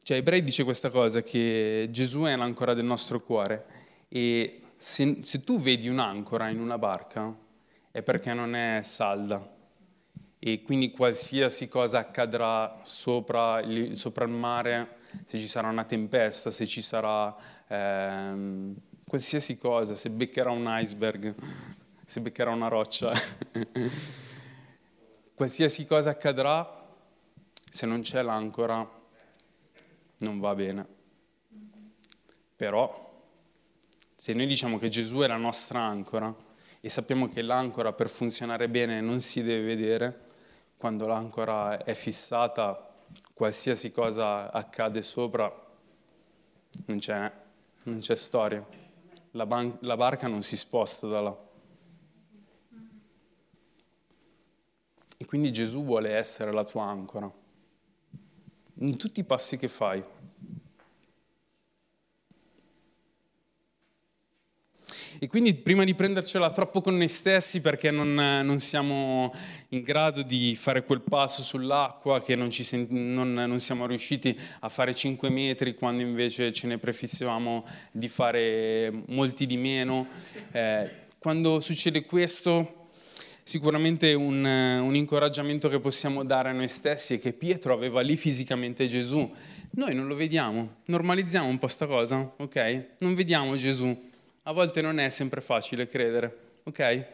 cioè, 0.03 0.19
Ebrei 0.19 0.45
dice 0.45 0.65
questa 0.65 0.91
cosa, 0.91 1.23
che 1.23 1.89
Gesù 1.91 2.25
è 2.25 2.37
l'ancora 2.37 2.75
del 2.75 2.85
nostro 2.85 3.23
cuore 3.23 3.67
e 4.07 4.61
se, 4.77 5.21
se 5.23 5.45
tu 5.45 5.63
vedi 5.63 5.89
un'ancora 5.89 6.51
in 6.51 6.61
una 6.61 6.77
barca 6.77 7.35
è 7.91 8.03
perché 8.03 8.35
non 8.35 8.55
è 8.55 8.83
salda 8.83 9.56
e 10.49 10.63
quindi 10.63 10.93
qualsiasi 10.93 11.67
cosa 11.67 11.99
accadrà 11.99 12.79
sopra 12.85 13.61
il, 13.63 13.97
sopra 13.97 14.27
il 14.27 14.31
mare, 14.31 14.99
se 15.25 15.39
ci 15.39 15.49
sarà 15.49 15.69
una 15.69 15.83
tempesta, 15.83 16.51
se 16.51 16.69
ci 16.69 16.83
sarà 16.83 17.35
ehm, 17.67 18.77
qualsiasi 19.05 19.59
cosa, 19.59 19.97
se 19.97 20.09
beccherà 20.09 20.53
un 20.53 20.65
iceberg, 20.69 21.35
se 22.07 22.21
beccherà 22.21 22.53
una 22.53 22.69
roccia, 22.69 23.11
qualsiasi 25.35 25.85
cosa 25.85 26.11
accadrà, 26.11 26.87
se 27.69 27.85
non 27.85 28.03
c'è 28.03 28.23
l'ancora 28.23 28.89
non 30.19 30.39
va 30.39 30.55
bene. 30.55 30.87
Però 32.55 33.25
se 34.15 34.33
noi 34.33 34.47
diciamo 34.47 34.79
che 34.79 34.91
Gesù 34.91 35.19
è 35.19 35.27
la 35.27 35.39
nostra 35.39 35.81
ancora 35.81 36.33
e 36.81 36.89
sappiamo 36.89 37.27
che 37.27 37.43
l'ancora 37.43 37.93
per 37.93 38.09
funzionare 38.09 38.69
bene 38.69 39.01
non 39.01 39.19
si 39.19 39.43
deve 39.43 39.75
vedere, 39.75 40.26
quando 40.77 41.07
l'ancora 41.07 41.83
è 41.83 41.95
fissata, 41.95 42.95
qualsiasi 43.33 43.91
cosa 43.91 44.51
accade 44.51 45.03
sopra, 45.03 45.51
non 46.87 46.99
c'è, 46.99 47.33
non 47.85 47.99
c'è 47.99 48.17
storia. 48.17 48.65
La, 49.33 49.47
ban- 49.47 49.77
la 49.81 49.97
barca 49.97 50.29
non 50.29 50.43
si 50.43 50.57
sposta 50.57 51.07
da 51.07 51.21
là. 51.21 51.45
E 55.19 55.25
quindi 55.25 55.53
Gesù 55.53 55.85
vuole 55.85 56.15
essere 56.15 56.53
la 56.53 56.65
tua 56.65 56.85
ancora 56.85 57.45
in 58.79 58.97
tutti 58.97 59.21
i 59.21 59.25
passi 59.25 59.57
che 59.57 59.69
fai. 59.69 60.03
E 65.19 65.29
quindi 65.29 65.55
prima 65.55 65.85
di 65.85 65.95
prendercela 65.95 66.51
troppo 66.51 66.83
con 66.83 66.97
noi 66.97 67.09
stessi 67.09 67.61
perché 67.61 67.91
non, 67.91 68.15
non 68.15 68.61
siamo 68.61 69.33
in 69.71 69.83
grado 69.83 70.23
di 70.23 70.55
fare 70.57 70.85
quel 70.85 71.01
passo 71.01 71.43
sull'acqua, 71.43 72.21
che 72.23 72.37
non, 72.37 72.51
sen- 72.53 72.87
non, 72.91 73.33
non, 73.33 73.59
siamo 73.61 73.87
riusciti 73.87 74.39
a 74.61 74.69
fare 74.69 74.95
5 74.95 75.31
metri 75.31 75.75
quando 75.75 76.03
invece 76.03 76.53
ce 76.53 76.67
ne 76.67 76.77
prefissavamo 76.77 77.65
di 77.93 78.09
fare 78.09 78.93
molti 79.07 79.47
di 79.47 79.57
meno, 79.57 80.07
eh, 80.53 80.91
quando 81.19 81.61
succede 81.61 82.05
questo 82.05 82.89
sicuramente 83.43 84.13
un, 84.13 84.45
un, 84.45 84.97
incoraggiamento 84.97 85.69
che 85.69 85.79
possiamo 85.79 86.25
dare 86.25 86.49
a 86.49 86.53
noi 86.53 86.67
stessi 86.69 87.15
è 87.15 87.19
che 87.21 87.33
Pietro 87.33 87.73
aveva 87.73 88.01
lì 88.01 88.17
fisicamente 88.17 88.89
Gesù. 88.89 89.33
Noi 89.71 89.95
non 89.95 90.09
lo 90.09 90.17
vediamo, 90.17 90.79
normalizziamo 90.87 91.47
un 91.47 91.59
po' 91.59 91.69
sta 91.69 91.87
cosa, 91.87 92.35
ok? 92.37 92.87
Non 92.99 93.15
vediamo 93.15 93.57
Gesù. 93.57 94.15
A 94.49 94.53
volte 94.53 94.81
non 94.81 95.01
è 95.01 95.09
sempre 95.09 95.41
facile 95.41 95.89
credere, 95.89 96.59
ok? 96.63 97.07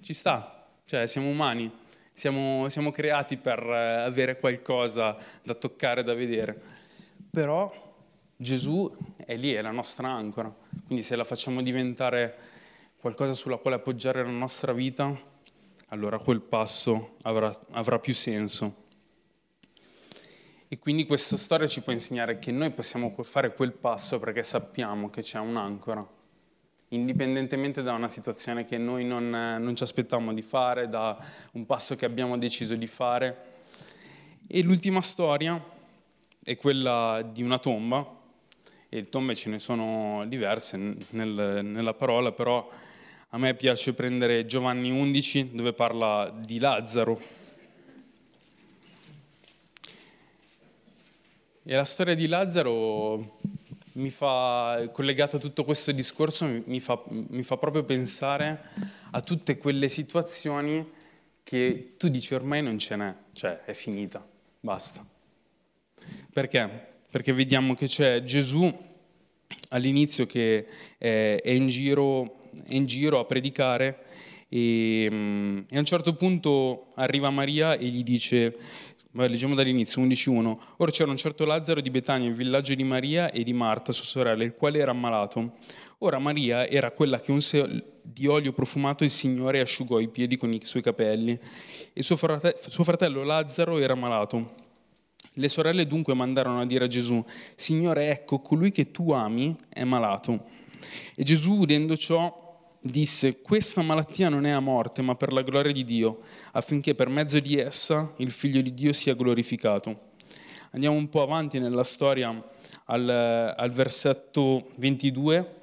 Ci 0.00 0.12
sta, 0.12 0.66
cioè 0.84 1.06
siamo 1.06 1.28
umani, 1.28 1.70
siamo, 2.12 2.68
siamo 2.68 2.90
creati 2.90 3.36
per 3.36 3.62
eh, 3.62 4.02
avere 4.02 4.40
qualcosa 4.40 5.16
da 5.40 5.54
toccare, 5.54 6.02
da 6.02 6.14
vedere. 6.14 6.60
Però 7.30 7.72
Gesù 8.36 8.92
è 9.24 9.36
lì, 9.36 9.52
è 9.52 9.62
la 9.62 9.70
nostra 9.70 10.08
ancora. 10.08 10.52
Quindi 10.84 11.04
se 11.04 11.14
la 11.14 11.22
facciamo 11.22 11.62
diventare 11.62 12.36
qualcosa 12.98 13.34
sulla 13.34 13.58
quale 13.58 13.76
appoggiare 13.76 14.24
la 14.24 14.30
nostra 14.30 14.72
vita, 14.72 15.16
allora 15.90 16.18
quel 16.18 16.40
passo 16.40 17.18
avrà, 17.22 17.56
avrà 17.70 18.00
più 18.00 18.14
senso. 18.14 18.88
E 20.66 20.76
quindi 20.80 21.06
questa 21.06 21.36
storia 21.36 21.68
ci 21.68 21.82
può 21.82 21.92
insegnare 21.92 22.40
che 22.40 22.50
noi 22.50 22.70
possiamo 22.70 23.14
fare 23.22 23.54
quel 23.54 23.74
passo 23.74 24.18
perché 24.18 24.42
sappiamo 24.42 25.08
che 25.08 25.22
c'è 25.22 25.38
un'ancora, 25.38 26.18
indipendentemente 26.90 27.82
da 27.82 27.92
una 27.92 28.08
situazione 28.08 28.64
che 28.64 28.78
noi 28.78 29.04
non, 29.04 29.28
non 29.28 29.76
ci 29.76 29.82
aspettiamo 29.82 30.32
di 30.32 30.42
fare, 30.42 30.88
da 30.88 31.16
un 31.52 31.66
passo 31.66 31.94
che 31.96 32.04
abbiamo 32.04 32.38
deciso 32.38 32.74
di 32.74 32.86
fare. 32.86 33.48
E 34.46 34.62
l'ultima 34.62 35.00
storia 35.00 35.62
è 36.42 36.56
quella 36.56 37.22
di 37.30 37.42
una 37.42 37.58
tomba, 37.58 38.18
e 38.88 39.08
tombe 39.08 39.36
ce 39.36 39.50
ne 39.50 39.60
sono 39.60 40.24
diverse 40.26 40.96
nel, 41.10 41.60
nella 41.62 41.94
parola, 41.94 42.32
però 42.32 42.68
a 43.28 43.38
me 43.38 43.54
piace 43.54 43.92
prendere 43.92 44.44
Giovanni 44.46 44.90
11 44.90 45.50
dove 45.52 45.72
parla 45.72 46.34
di 46.36 46.58
Lazzaro. 46.58 47.20
E 51.62 51.76
la 51.76 51.84
storia 51.84 52.16
di 52.16 52.26
Lazzaro 52.26 53.38
mi 53.92 54.10
fa, 54.10 54.88
collegato 54.92 55.36
a 55.36 55.40
tutto 55.40 55.64
questo 55.64 55.92
discorso, 55.92 56.46
mi 56.64 56.80
fa, 56.80 57.02
mi 57.08 57.42
fa 57.42 57.56
proprio 57.56 57.84
pensare 57.84 58.62
a 59.10 59.20
tutte 59.20 59.56
quelle 59.56 59.88
situazioni 59.88 60.86
che 61.42 61.94
tu 61.96 62.08
dici 62.08 62.34
ormai 62.34 62.62
non 62.62 62.78
ce 62.78 62.96
n'è, 62.96 63.14
cioè 63.32 63.64
è 63.64 63.72
finita, 63.72 64.26
basta. 64.60 65.04
Perché? 66.32 66.88
Perché 67.10 67.32
vediamo 67.32 67.74
che 67.74 67.86
c'è 67.86 68.22
Gesù 68.22 68.72
all'inizio 69.70 70.26
che 70.26 70.66
è 70.96 71.40
in 71.44 71.68
giro, 71.68 72.38
è 72.66 72.74
in 72.74 72.86
giro 72.86 73.18
a 73.18 73.24
predicare 73.24 74.04
e, 74.48 75.04
e, 75.04 75.76
a 75.76 75.78
un 75.78 75.84
certo 75.84 76.14
punto 76.14 76.92
arriva 76.94 77.30
Maria 77.30 77.74
e 77.74 77.86
gli 77.86 78.02
dice 78.02 78.56
leggiamo 79.12 79.54
dall'inizio, 79.54 80.02
11.1. 80.02 80.58
Ora 80.78 80.90
c'era 80.90 81.10
un 81.10 81.16
certo 81.16 81.44
Lazzaro 81.44 81.80
di 81.80 81.90
Betania, 81.90 82.28
il 82.28 82.34
villaggio 82.34 82.74
di 82.74 82.84
Maria 82.84 83.30
e 83.30 83.42
di 83.42 83.52
Marta, 83.52 83.92
sua 83.92 84.04
sorella, 84.04 84.44
il 84.44 84.54
quale 84.54 84.78
era 84.78 84.92
ammalato. 84.92 85.54
Ora 85.98 86.18
Maria 86.18 86.66
era 86.66 86.92
quella 86.92 87.20
che 87.20 87.30
unse 87.30 87.98
di 88.02 88.26
olio 88.26 88.52
profumato 88.52 89.04
il 89.04 89.10
Signore 89.10 89.60
asciugò 89.60 89.98
i 89.98 90.08
piedi 90.08 90.36
con 90.36 90.52
i 90.52 90.60
suoi 90.64 90.82
capelli 90.82 91.38
e 91.92 92.02
suo 92.02 92.16
fratello, 92.16 92.56
suo 92.68 92.84
fratello 92.84 93.22
Lazzaro 93.22 93.78
era 93.78 93.94
malato. 93.94 94.68
Le 95.34 95.48
sorelle 95.48 95.86
dunque 95.86 96.14
mandarono 96.14 96.60
a 96.60 96.66
dire 96.66 96.84
a 96.84 96.88
Gesù, 96.88 97.22
Signore, 97.54 98.10
ecco, 98.10 98.40
colui 98.40 98.70
che 98.70 98.90
tu 98.90 99.10
ami 99.10 99.54
è 99.68 99.84
malato. 99.84 100.44
E 101.14 101.22
Gesù, 101.22 101.52
udendo 101.52 101.96
ciò, 101.96 102.49
disse, 102.80 103.40
questa 103.40 103.82
malattia 103.82 104.28
non 104.28 104.46
è 104.46 104.50
a 104.50 104.60
morte, 104.60 105.02
ma 105.02 105.14
per 105.14 105.32
la 105.32 105.42
gloria 105.42 105.72
di 105.72 105.84
Dio, 105.84 106.20
affinché 106.52 106.94
per 106.94 107.08
mezzo 107.08 107.38
di 107.38 107.56
essa 107.56 108.12
il 108.16 108.30
Figlio 108.30 108.60
di 108.62 108.72
Dio 108.72 108.92
sia 108.92 109.14
glorificato. 109.14 110.08
Andiamo 110.72 110.96
un 110.96 111.08
po' 111.08 111.22
avanti 111.22 111.58
nella 111.58 111.84
storia 111.84 112.42
al, 112.86 113.08
al 113.56 113.70
versetto 113.70 114.68
22, 114.76 115.54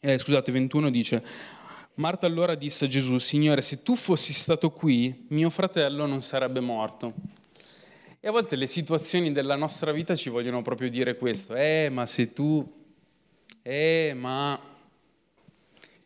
eh, 0.00 0.18
scusate, 0.18 0.50
21 0.52 0.90
dice, 0.90 1.22
Marta 1.94 2.26
allora 2.26 2.54
disse 2.54 2.86
a 2.86 2.88
Gesù, 2.88 3.18
Signore, 3.18 3.62
se 3.62 3.82
tu 3.82 3.96
fossi 3.96 4.34
stato 4.34 4.70
qui, 4.70 5.26
mio 5.28 5.48
fratello 5.48 6.06
non 6.06 6.20
sarebbe 6.20 6.60
morto. 6.60 7.14
E 8.20 8.28
a 8.28 8.32
volte 8.32 8.56
le 8.56 8.66
situazioni 8.66 9.32
della 9.32 9.56
nostra 9.56 9.92
vita 9.92 10.14
ci 10.14 10.28
vogliono 10.28 10.60
proprio 10.60 10.90
dire 10.90 11.16
questo, 11.16 11.54
eh, 11.54 11.88
ma 11.90 12.04
se 12.04 12.32
tu, 12.32 12.66
eh, 13.62 14.12
ma 14.16 14.60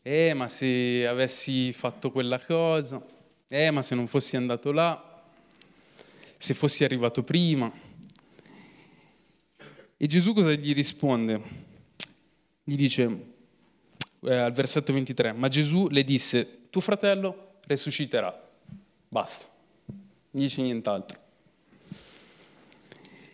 eh 0.03 0.33
ma 0.35 0.49
se 0.49 1.07
avessi 1.07 1.73
fatto 1.73 2.11
quella 2.11 2.41
cosa, 2.41 3.05
eh 3.49 3.71
ma 3.71 3.83
se 3.83 3.95
non 3.95 4.07
fossi 4.07 4.37
andato 4.37 4.73
là, 4.73 5.23
se 6.39 6.55
fossi 6.55 6.85
arrivato 6.85 7.23
prima. 7.23 7.71
E 9.97 10.07
Gesù 10.07 10.33
cosa 10.33 10.53
gli 10.53 10.73
risponde? 10.73 11.43
Gli 12.65 12.77
dice 12.77 13.25
eh, 14.23 14.35
al 14.35 14.53
versetto 14.53 14.93
23, 14.93 15.33
ma 15.33 15.49
Gesù 15.49 15.89
le 15.89 16.03
disse, 16.03 16.61
tuo 16.71 16.81
fratello 16.81 17.59
resusciterà, 17.67 18.51
basta, 19.09 19.47
non 19.87 20.43
dice 20.43 20.63
nient'altro. 20.63 21.19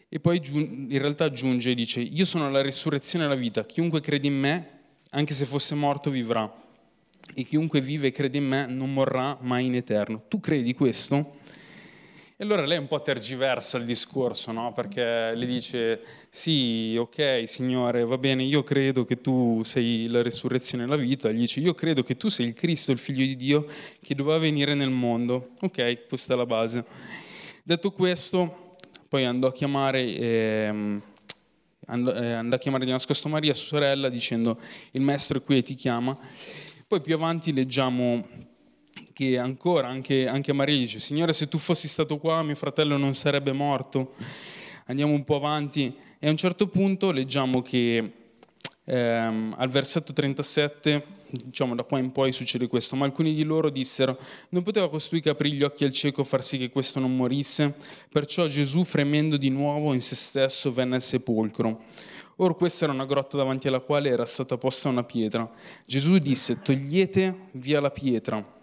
E 0.08 0.18
poi 0.18 0.40
in 0.44 0.98
realtà 0.98 1.24
aggiunge 1.24 1.70
e 1.70 1.74
dice, 1.74 2.00
io 2.00 2.24
sono 2.24 2.50
la 2.50 2.62
risurrezione 2.62 3.26
e 3.26 3.28
la 3.28 3.34
vita, 3.34 3.64
chiunque 3.64 4.00
crede 4.00 4.26
in 4.26 4.38
me 4.38 4.75
anche 5.16 5.32
se 5.32 5.46
fosse 5.46 5.74
morto 5.74 6.10
vivrà. 6.10 6.50
E 7.34 7.42
chiunque 7.42 7.80
vive 7.80 8.08
e 8.08 8.12
crede 8.12 8.38
in 8.38 8.46
me 8.46 8.66
non 8.66 8.92
morrà 8.92 9.36
mai 9.40 9.66
in 9.66 9.74
eterno. 9.74 10.22
Tu 10.28 10.38
credi 10.40 10.74
questo? 10.74 11.38
E 12.36 12.44
allora 12.44 12.66
lei 12.66 12.76
un 12.76 12.86
po' 12.86 13.00
tergiversa 13.00 13.78
il 13.78 13.86
discorso, 13.86 14.52
no? 14.52 14.74
Perché 14.74 15.34
le 15.34 15.46
dice, 15.46 16.02
sì, 16.28 16.94
ok, 16.98 17.44
Signore, 17.46 18.04
va 18.04 18.18
bene, 18.18 18.42
io 18.42 18.62
credo 18.62 19.06
che 19.06 19.22
tu 19.22 19.62
sei 19.64 20.06
la 20.06 20.20
resurrezione 20.20 20.84
e 20.84 20.86
la 20.86 20.96
vita. 20.96 21.32
Gli 21.32 21.38
dice, 21.38 21.60
io 21.60 21.72
credo 21.72 22.02
che 22.02 22.18
tu 22.18 22.28
sei 22.28 22.46
il 22.46 22.52
Cristo, 22.52 22.92
il 22.92 22.98
Figlio 22.98 23.24
di 23.24 23.36
Dio, 23.36 23.66
che 24.02 24.14
doveva 24.14 24.36
venire 24.36 24.74
nel 24.74 24.90
mondo. 24.90 25.52
Ok, 25.62 26.08
questa 26.08 26.34
è 26.34 26.36
la 26.36 26.46
base. 26.46 26.84
Detto 27.62 27.90
questo, 27.90 28.74
poi 29.08 29.24
andò 29.24 29.48
a 29.48 29.52
chiamare... 29.52 30.14
Ehm, 30.14 31.02
andò, 31.86 32.12
eh, 32.14 32.32
andò 32.32 32.56
a 32.56 32.58
chiamare 32.58 32.84
di 32.84 32.90
nascosto 32.90 33.28
Maria, 33.28 33.54
sua 33.54 33.78
sorella, 33.78 34.08
dicendo 34.08 34.58
il 34.92 35.00
maestro 35.00 35.38
è 35.38 35.42
qui 35.42 35.58
e 35.58 35.62
ti 35.62 35.74
chiama. 35.74 36.16
Poi 36.86 37.00
più 37.00 37.14
avanti 37.14 37.52
leggiamo 37.52 38.26
che 39.12 39.38
ancora 39.38 39.88
anche, 39.88 40.28
anche 40.28 40.52
Maria 40.52 40.76
dice, 40.76 41.00
Signore 41.00 41.32
se 41.32 41.48
tu 41.48 41.58
fossi 41.58 41.88
stato 41.88 42.18
qua 42.18 42.42
mio 42.42 42.54
fratello 42.54 42.96
non 42.96 43.14
sarebbe 43.14 43.52
morto. 43.52 44.14
Andiamo 44.86 45.12
un 45.12 45.24
po' 45.24 45.36
avanti 45.36 45.94
e 46.18 46.26
a 46.28 46.30
un 46.30 46.36
certo 46.36 46.68
punto 46.68 47.10
leggiamo 47.10 47.62
che 47.62 48.12
ehm, 48.86 49.54
al 49.58 49.68
versetto 49.68 50.12
37 50.12 51.14
diciamo 51.30 51.74
da 51.74 51.82
qua 51.82 51.98
in 51.98 52.12
poi 52.12 52.32
succede 52.32 52.68
questo, 52.68 52.96
ma 52.96 53.04
alcuni 53.04 53.34
di 53.34 53.42
loro 53.42 53.70
dissero, 53.70 54.18
non 54.50 54.62
poteva 54.62 54.88
costui 54.88 55.20
che 55.20 55.30
aprì 55.30 55.52
gli 55.52 55.62
occhi 55.62 55.84
al 55.84 55.92
cieco 55.92 56.24
far 56.24 56.42
sì 56.42 56.58
che 56.58 56.70
questo 56.70 57.00
non 57.00 57.16
morisse? 57.16 57.74
Perciò 58.08 58.46
Gesù, 58.46 58.84
fremendo 58.84 59.36
di 59.36 59.48
nuovo 59.48 59.92
in 59.92 60.00
se 60.00 60.14
stesso, 60.14 60.72
venne 60.72 60.96
al 60.96 61.02
sepolcro. 61.02 61.82
Or 62.36 62.56
questa 62.56 62.84
era 62.84 62.92
una 62.92 63.06
grotta 63.06 63.36
davanti 63.36 63.66
alla 63.66 63.80
quale 63.80 64.10
era 64.10 64.26
stata 64.26 64.58
posta 64.58 64.88
una 64.88 65.02
pietra. 65.02 65.50
Gesù 65.86 66.18
disse, 66.18 66.60
togliete 66.60 67.48
via 67.52 67.80
la 67.80 67.90
pietra. 67.90 68.54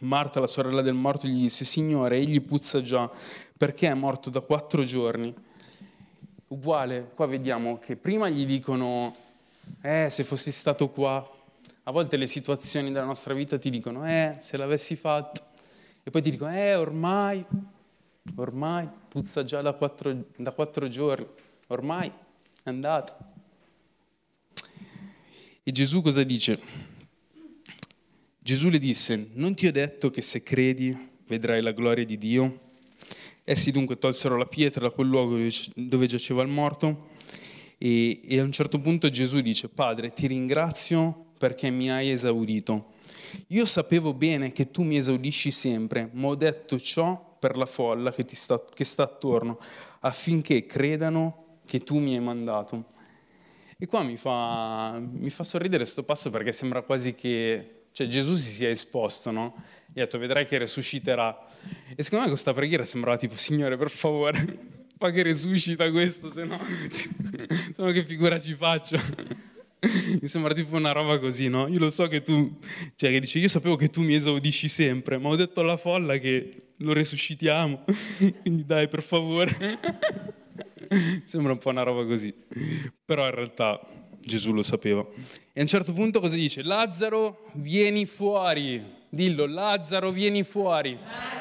Marta, 0.00 0.40
la 0.40 0.46
sorella 0.46 0.82
del 0.82 0.94
morto, 0.94 1.26
gli 1.26 1.42
disse, 1.42 1.64
Signore, 1.64 2.18
egli 2.18 2.40
puzza 2.40 2.82
già, 2.82 3.10
perché 3.56 3.88
è 3.88 3.94
morto 3.94 4.28
da 4.28 4.40
quattro 4.40 4.82
giorni. 4.84 5.34
Uguale, 6.48 7.10
qua 7.14 7.26
vediamo 7.26 7.78
che 7.78 7.96
prima 7.96 8.28
gli 8.28 8.44
dicono, 8.44 9.14
eh, 9.82 10.08
se 10.10 10.24
fossi 10.24 10.50
stato 10.50 10.88
qua, 10.90 11.28
a 11.84 11.90
volte 11.92 12.16
le 12.16 12.26
situazioni 12.26 12.92
della 12.92 13.04
nostra 13.04 13.34
vita 13.34 13.58
ti 13.58 13.70
dicono, 13.70 14.06
eh, 14.06 14.36
se 14.38 14.56
l'avessi 14.56 14.96
fatto, 14.96 15.42
e 16.02 16.10
poi 16.10 16.22
ti 16.22 16.30
dicono, 16.30 16.54
eh, 16.54 16.74
ormai, 16.74 17.44
ormai, 18.36 18.88
puzza 19.08 19.44
già 19.44 19.60
da 19.60 19.72
quattro, 19.72 20.24
da 20.36 20.52
quattro 20.52 20.88
giorni, 20.88 21.26
ormai 21.68 22.08
è 22.62 22.68
andata. 22.68 23.16
E 25.62 25.72
Gesù 25.72 26.02
cosa 26.02 26.22
dice? 26.22 26.60
Gesù 28.38 28.68
le 28.68 28.78
disse, 28.78 29.28
non 29.34 29.54
ti 29.54 29.66
ho 29.66 29.72
detto 29.72 30.10
che 30.10 30.22
se 30.22 30.42
credi 30.42 30.96
vedrai 31.26 31.62
la 31.62 31.72
gloria 31.72 32.04
di 32.04 32.18
Dio? 32.18 32.68
Essi 33.44 33.70
dunque 33.70 33.98
tolsero 33.98 34.36
la 34.36 34.46
pietra 34.46 34.88
da 34.88 34.90
quel 34.90 35.08
luogo 35.08 35.36
dove 35.74 36.06
giaceva 36.06 36.42
il 36.42 36.48
morto 36.48 37.08
e, 37.82 38.20
e 38.22 38.38
a 38.38 38.42
un 38.42 38.52
certo 38.52 38.78
punto 38.78 39.08
Gesù 39.08 39.40
dice, 39.40 39.70
Padre, 39.70 40.12
ti 40.12 40.26
ringrazio 40.26 41.28
perché 41.38 41.70
mi 41.70 41.90
hai 41.90 42.10
esaudito. 42.10 42.92
Io 43.48 43.64
sapevo 43.64 44.12
bene 44.12 44.52
che 44.52 44.70
tu 44.70 44.82
mi 44.82 44.98
esaudisci 44.98 45.50
sempre, 45.50 46.10
ma 46.12 46.26
ho 46.26 46.34
detto 46.34 46.78
ciò 46.78 47.38
per 47.38 47.56
la 47.56 47.64
folla 47.64 48.12
che, 48.12 48.26
sta, 48.34 48.62
che 48.62 48.84
sta 48.84 49.04
attorno, 49.04 49.58
affinché 50.00 50.66
credano 50.66 51.60
che 51.64 51.78
tu 51.78 51.96
mi 51.98 52.12
hai 52.12 52.20
mandato. 52.20 52.84
E 53.78 53.86
qua 53.86 54.02
mi 54.02 54.18
fa, 54.18 55.00
mi 55.00 55.30
fa 55.30 55.42
sorridere 55.42 55.84
questo 55.84 56.02
passo 56.02 56.28
perché 56.28 56.52
sembra 56.52 56.82
quasi 56.82 57.14
che 57.14 57.84
cioè, 57.92 58.08
Gesù 58.08 58.34
si 58.34 58.50
sia 58.50 58.68
esposto, 58.68 59.30
no? 59.30 59.54
E 59.94 60.02
ha 60.02 60.04
detto, 60.04 60.18
vedrai 60.18 60.44
che 60.44 60.58
resusciterà. 60.58 61.46
E 61.96 62.02
secondo 62.02 62.24
me 62.24 62.30
questa 62.30 62.52
preghiera 62.52 62.84
sembrava 62.84 63.16
tipo, 63.16 63.36
Signore, 63.36 63.78
per 63.78 63.88
favore, 63.88 64.79
fa 65.00 65.10
che 65.10 65.22
resuscita 65.22 65.90
questo, 65.90 66.28
se 66.30 66.44
no, 66.44 66.60
se 66.92 67.74
no 67.78 67.90
che 67.90 68.04
figura 68.04 68.38
ci 68.38 68.54
faccio? 68.54 68.98
mi 70.20 70.28
sembra 70.28 70.52
tipo 70.52 70.76
una 70.76 70.92
roba 70.92 71.18
così, 71.18 71.48
no? 71.48 71.66
Io 71.68 71.78
lo 71.78 71.88
so 71.88 72.06
che 72.06 72.22
tu, 72.22 72.58
cioè 72.96 73.10
che 73.10 73.20
dice, 73.20 73.38
io 73.38 73.48
sapevo 73.48 73.76
che 73.76 73.88
tu 73.88 74.02
mi 74.02 74.14
esaudisci 74.14 74.68
sempre, 74.68 75.16
ma 75.16 75.30
ho 75.30 75.36
detto 75.36 75.60
alla 75.60 75.78
folla 75.78 76.18
che 76.18 76.72
lo 76.76 76.92
resuscitiamo, 76.92 77.84
quindi 78.42 78.66
dai, 78.66 78.88
per 78.88 79.00
favore. 79.00 79.78
sembra 81.24 81.52
un 81.52 81.58
po' 81.58 81.70
una 81.70 81.82
roba 81.82 82.04
così. 82.04 82.34
Però 83.02 83.24
in 83.24 83.34
realtà 83.34 83.80
Gesù 84.20 84.52
lo 84.52 84.62
sapeva. 84.62 85.00
E 85.50 85.60
a 85.60 85.62
un 85.62 85.66
certo 85.66 85.94
punto 85.94 86.20
cosa 86.20 86.34
dice? 86.34 86.62
Lazzaro, 86.62 87.46
vieni 87.54 88.04
fuori. 88.04 88.84
Dillo, 89.08 89.46
Lazzaro, 89.46 90.10
vieni 90.10 90.42
fuori. 90.42 90.98
Lazzaro. 91.00 91.39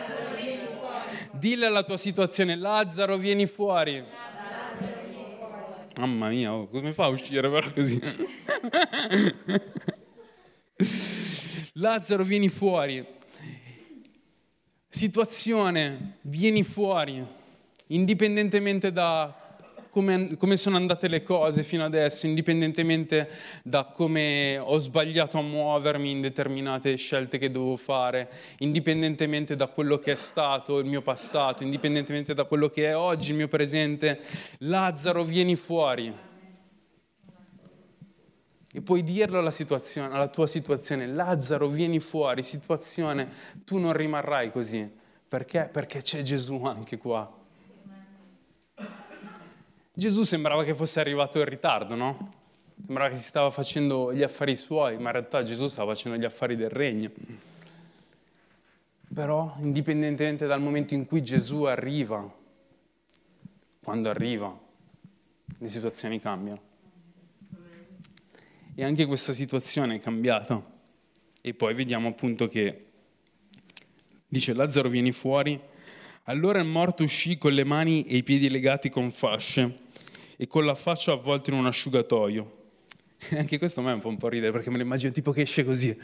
Dille 1.32 1.66
alla 1.66 1.84
tua 1.84 1.98
situazione, 1.98 2.56
Lazzaro, 2.56 3.18
vieni 3.18 3.46
fuori. 3.46 3.98
Lazzaro. 3.98 4.30
Mamma 5.98 6.30
mia, 6.30 6.54
oh, 6.54 6.68
come 6.68 6.94
fa 6.94 7.06
a 7.06 7.08
uscire 7.08 7.50
però 7.50 7.72
così? 7.72 8.00
Lazzaro, 11.74 12.24
vieni 12.24 12.50
fuori. 12.50 13.06
Situazione, 14.88 16.18
vieni 16.22 16.64
fuori. 16.64 17.26
Indipendentemente 17.88 18.92
da 18.92 19.39
come, 19.90 20.36
come, 20.38 20.58
sono 20.58 20.76
andate 20.76 21.08
le 21.08 21.24
cose 21.24 21.64
fino 21.64 21.84
adesso, 21.84 22.26
indipendentemente 22.26 23.30
da 23.64 23.86
come 23.86 24.58
ho 24.58 24.78
sbagliato 24.78 25.38
a 25.38 25.42
muovermi 25.42 26.12
in 26.12 26.22
determinate 26.22 26.96
scelte 26.96 27.38
che 27.38 27.50
devo 27.50 27.76
fare, 27.78 28.30
indipendentemente 28.60 29.56
da 29.56 29.68
quello 29.68 30.00
che 30.00 30.12
è 30.12 30.16
stato 30.16 30.80
il 30.80 30.86
mio 30.86 31.02
passato, 31.02 31.64
indipendentemente 31.64 32.34
da 32.34 32.46
quello 32.46 32.70
che 32.70 32.88
è 32.90 32.96
oggi 32.96 33.32
il 33.32 33.38
mio 33.38 33.48
presente, 33.48 34.20
Lazzaro 34.60 35.24
vieni 35.24 35.56
fuori. 35.56 36.14
E 38.72 38.82
puoi 38.82 39.04
dirlo 39.04 39.40
alla, 39.40 39.52
alla, 40.12 40.28
tua 40.28 40.46
situazione, 40.46 41.08
Lazzaro 41.08 41.68
vieni 41.68 42.00
fuori, 42.00 42.44
situazione, 42.44 43.28
tu 43.66 43.80
non 43.80 43.94
rimarrai 43.94 44.52
così. 44.52 44.88
Perché? 45.28 45.70
Perché 45.72 46.02
c'è 46.02 46.22
Gesù 46.22 46.64
anche 46.64 46.98
qua. 46.98 47.39
Gesù 49.94 50.24
sembrava 50.24 50.64
che 50.64 50.74
fosse 50.74 51.00
arrivato 51.00 51.40
in 51.40 51.46
ritardo, 51.46 51.96
no? 51.96 52.34
Sembrava 52.84 53.10
che 53.10 53.18
si 53.18 53.26
stava 53.26 53.50
facendo 53.50 54.14
gli 54.14 54.24
affari 54.24 54.56
suoi, 54.56 54.98
ma 54.98 55.08
in 55.08 55.12
realtà 55.12 55.44
Gesù 55.44 55.68
stava 55.68 55.94
facendo 55.94 56.18
gli 56.18 56.26
affari 56.26 56.56
del 56.56 56.70
regno. 56.70 57.12
Però, 59.14 59.56
indipendentemente 59.60 60.46
dal 60.46 60.62
momento 60.62 60.94
in 60.94 61.06
cui 61.06 61.24
Gesù 61.24 61.64
arriva, 61.64 62.32
quando 63.84 64.10
arriva, 64.10 64.58
le 65.58 65.68
situazioni 65.68 66.20
cambiano. 66.20 66.62
E 68.76 68.84
anche 68.84 69.06
questa 69.06 69.34
situazione 69.34 69.96
è 69.96 70.00
cambiata. 70.00 70.64
E 71.42 71.54
poi 71.54 71.74
vediamo 71.74 72.08
appunto 72.08 72.48
che 72.48 72.86
dice 74.26 74.54
Lazzaro 74.54 74.88
vieni 74.88 75.12
fuori. 75.12 75.60
Allora 76.30 76.60
il 76.60 76.68
morto 76.68 77.02
uscì 77.02 77.40
con 77.40 77.54
le 77.54 77.64
mani 77.64 78.04
e 78.04 78.18
i 78.18 78.24
piedi 78.24 78.52
legati 78.52 78.92
con 78.92 79.10
fasce 79.10 79.74
e 80.38 80.46
con 80.46 80.64
la 80.64 80.76
faccia 80.76 81.12
avvolta 81.12 81.50
in 81.50 81.58
un 81.58 81.66
asciugatoio. 81.66 82.58
Anche 83.34 83.58
questo 83.58 83.80
a 83.80 83.84
me 83.84 83.90
è 83.90 83.94
un 83.96 84.00
po' 84.00 84.10
un 84.10 84.18
po' 84.18 84.30
ridere 84.30 84.52
perché 84.52 84.70
me 84.70 84.78
lo 84.78 84.84
immagino 84.84 85.12
tipo 85.12 85.32
che 85.32 85.42
esce 85.42 85.64
così, 85.64 85.98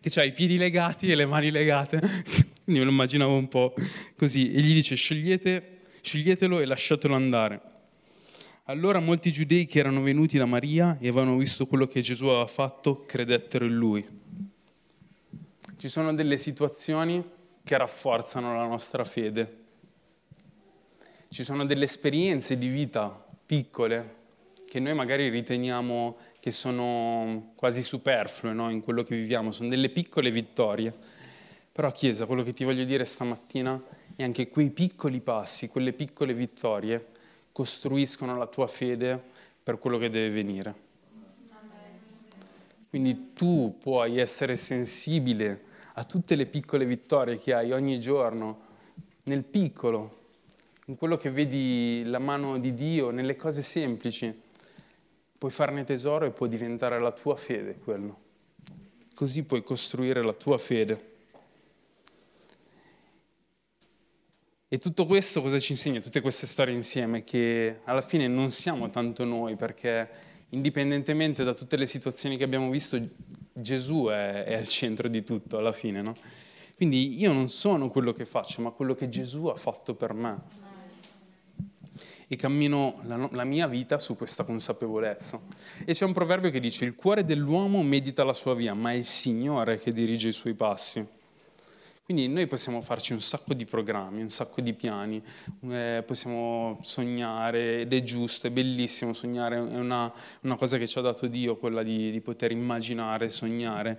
che 0.00 0.20
ha 0.20 0.24
i 0.24 0.32
piedi 0.32 0.56
legati 0.56 1.06
e 1.06 1.14
le 1.14 1.24
mani 1.24 1.52
legate. 1.52 2.00
Quindi 2.64 2.80
me 2.80 2.82
lo 2.82 2.90
immaginavo 2.90 3.36
un 3.36 3.46
po' 3.46 3.72
così. 4.16 4.52
E 4.52 4.60
gli 4.60 4.74
dice 4.74 4.96
scegliete, 4.96 5.82
sceglietelo 6.00 6.58
e 6.58 6.64
lasciatelo 6.64 7.14
andare. 7.14 7.60
Allora 8.64 8.98
molti 8.98 9.30
giudei 9.30 9.66
che 9.66 9.78
erano 9.78 10.02
venuti 10.02 10.36
da 10.36 10.46
Maria 10.46 10.96
e 10.98 11.06
avevano 11.06 11.36
visto 11.36 11.66
quello 11.68 11.86
che 11.86 12.00
Gesù 12.00 12.26
aveva 12.26 12.48
fatto 12.48 13.04
credettero 13.06 13.66
in 13.66 13.74
lui. 13.76 14.04
Ci 15.76 15.88
sono 15.88 16.12
delle 16.12 16.36
situazioni 16.36 17.24
che 17.62 17.78
rafforzano 17.78 18.56
la 18.56 18.66
nostra 18.66 19.04
fede. 19.04 19.58
Ci 21.32 21.44
sono 21.44 21.64
delle 21.64 21.84
esperienze 21.84 22.58
di 22.58 22.66
vita 22.66 23.24
piccole 23.46 24.16
che 24.66 24.80
noi 24.80 24.94
magari 24.94 25.28
riteniamo 25.28 26.16
che 26.40 26.50
sono 26.50 27.52
quasi 27.54 27.82
superflue 27.82 28.52
no? 28.52 28.68
in 28.68 28.80
quello 28.80 29.04
che 29.04 29.14
viviamo, 29.14 29.52
sono 29.52 29.68
delle 29.68 29.90
piccole 29.90 30.32
vittorie. 30.32 30.92
Però 31.70 31.92
Chiesa, 31.92 32.26
quello 32.26 32.42
che 32.42 32.52
ti 32.52 32.64
voglio 32.64 32.82
dire 32.82 33.04
stamattina 33.04 33.80
è 34.16 34.24
anche 34.24 34.48
quei 34.48 34.70
piccoli 34.70 35.20
passi, 35.20 35.68
quelle 35.68 35.92
piccole 35.92 36.34
vittorie 36.34 37.06
costruiscono 37.52 38.36
la 38.36 38.48
tua 38.48 38.66
fede 38.66 39.22
per 39.62 39.78
quello 39.78 39.98
che 39.98 40.10
deve 40.10 40.30
venire. 40.30 40.74
Quindi 42.88 43.34
tu 43.34 43.76
puoi 43.80 44.18
essere 44.18 44.56
sensibile 44.56 45.62
a 45.92 46.02
tutte 46.02 46.34
le 46.34 46.46
piccole 46.46 46.84
vittorie 46.84 47.38
che 47.38 47.54
hai 47.54 47.70
ogni 47.70 48.00
giorno, 48.00 48.62
nel 49.22 49.44
piccolo, 49.44 50.18
in 50.90 50.96
quello 50.96 51.16
che 51.16 51.30
vedi 51.30 52.02
la 52.06 52.18
mano 52.18 52.58
di 52.58 52.74
Dio, 52.74 53.10
nelle 53.10 53.36
cose 53.36 53.62
semplici, 53.62 54.36
puoi 55.38 55.52
farne 55.52 55.84
tesoro 55.84 56.26
e 56.26 56.32
può 56.32 56.48
diventare 56.48 56.98
la 56.98 57.12
tua 57.12 57.36
fede 57.36 57.78
quello. 57.78 58.18
Così 59.14 59.44
puoi 59.44 59.62
costruire 59.62 60.20
la 60.20 60.32
tua 60.32 60.58
fede. 60.58 61.08
E 64.66 64.78
tutto 64.78 65.06
questo 65.06 65.40
cosa 65.40 65.60
ci 65.60 65.70
insegna? 65.72 66.00
Tutte 66.00 66.20
queste 66.20 66.48
storie 66.48 66.74
insieme, 66.74 67.22
che 67.22 67.82
alla 67.84 68.02
fine 68.02 68.26
non 68.26 68.50
siamo 68.50 68.90
tanto 68.90 69.24
noi, 69.24 69.54
perché 69.54 70.08
indipendentemente 70.48 71.44
da 71.44 71.54
tutte 71.54 71.76
le 71.76 71.86
situazioni 71.86 72.36
che 72.36 72.42
abbiamo 72.42 72.68
visto, 72.68 73.00
Gesù 73.52 74.06
è, 74.06 74.42
è 74.42 74.54
al 74.54 74.66
centro 74.66 75.06
di 75.06 75.22
tutto 75.22 75.56
alla 75.56 75.72
fine, 75.72 76.02
no? 76.02 76.16
Quindi 76.74 77.16
io 77.20 77.32
non 77.32 77.48
sono 77.48 77.90
quello 77.90 78.12
che 78.12 78.24
faccio, 78.24 78.60
ma 78.60 78.70
quello 78.70 78.96
che 78.96 79.08
Gesù 79.08 79.46
ha 79.46 79.56
fatto 79.56 79.94
per 79.94 80.14
me 80.14 80.69
e 82.32 82.36
cammino 82.36 82.94
la, 83.06 83.28
la, 83.32 83.42
mia 83.42 83.66
vita 83.66 83.98
su 83.98 84.16
questa 84.16 84.44
consapevolezza. 84.44 85.40
E 85.84 85.94
c'è 85.94 86.04
un 86.04 86.12
proverbio 86.12 86.50
che 86.50 86.60
dice, 86.60 86.84
il 86.84 86.94
cuore 86.94 87.24
dell'uomo 87.24 87.82
medita 87.82 88.22
la 88.22 88.32
sua 88.32 88.54
via, 88.54 88.72
ma 88.72 88.92
è 88.92 88.94
il 88.94 89.04
Signore 89.04 89.78
che 89.78 89.92
dirige 89.92 90.28
i 90.28 90.32
suoi 90.32 90.54
passi. 90.54 91.04
Quindi 92.04 92.28
noi 92.28 92.46
possiamo 92.46 92.82
farci 92.82 93.14
un 93.14 93.20
sacco 93.20 93.52
di 93.52 93.64
programmi, 93.64 94.20
un 94.20 94.30
sacco 94.30 94.60
di 94.60 94.74
piani, 94.74 95.20
eh, 95.70 96.04
possiamo 96.06 96.78
sognare 96.82 97.80
ed 97.80 97.92
è 97.92 98.02
giusto, 98.04 98.46
è 98.46 98.50
bellissimo 98.50 99.12
sognare, 99.12 99.56
è 99.56 99.58
una, 99.58 100.12
una 100.42 100.56
cosa 100.56 100.78
che 100.78 100.86
ci 100.86 100.98
ha 100.98 101.02
dato 101.02 101.26
Dio, 101.26 101.56
quella 101.56 101.82
di, 101.82 102.12
di 102.12 102.20
poter 102.20 102.52
immaginare, 102.52 103.28
sognare 103.28 103.98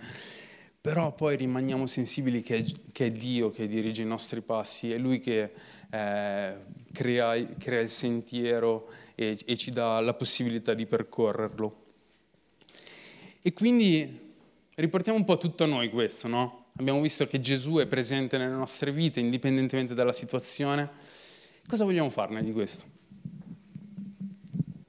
però 0.82 1.14
poi 1.14 1.36
rimaniamo 1.36 1.86
sensibili 1.86 2.42
che 2.42 2.58
è, 2.58 2.66
che 2.92 3.06
è, 3.06 3.12
Dio 3.12 3.52
che 3.52 3.68
dirige 3.68 4.02
i 4.02 4.06
nostri 4.06 4.42
passi, 4.42 4.92
è 4.92 4.98
Lui 4.98 5.20
che 5.20 5.52
eh, 5.92 6.56
crea, 6.92 7.48
crea, 7.60 7.80
il 7.80 7.90
sentiero 7.90 8.90
e, 9.14 9.38
e 9.46 9.58
ci 9.58 9.70
dà 9.70 10.00
la 10.00 10.16
possibilità 10.16 10.74
di 10.74 10.88
percorrerlo. 10.88 11.76
E 13.44 13.54
quindi 13.54 14.34
riportiamo 14.74 15.20
un 15.20 15.24
po' 15.24 15.38
tutto 15.38 15.66
a 15.66 15.68
noi 15.68 15.90
questo, 15.90 16.28
no? 16.28 16.66
Abbiamo 16.78 17.00
visto 17.02 17.28
che 17.28 17.40
Gesù 17.42 17.76
è 17.76 17.86
presente 17.86 18.40
nelle 18.40 18.56
nostre 18.56 18.92
vite, 18.92 19.20
indipendentemente 19.20 19.94
dalla 19.94 20.14
situazione. 20.14 20.90
Cosa 21.68 21.84
vogliamo 21.84 22.10
farne 22.10 22.44
di 22.44 22.52
questo? 22.52 22.86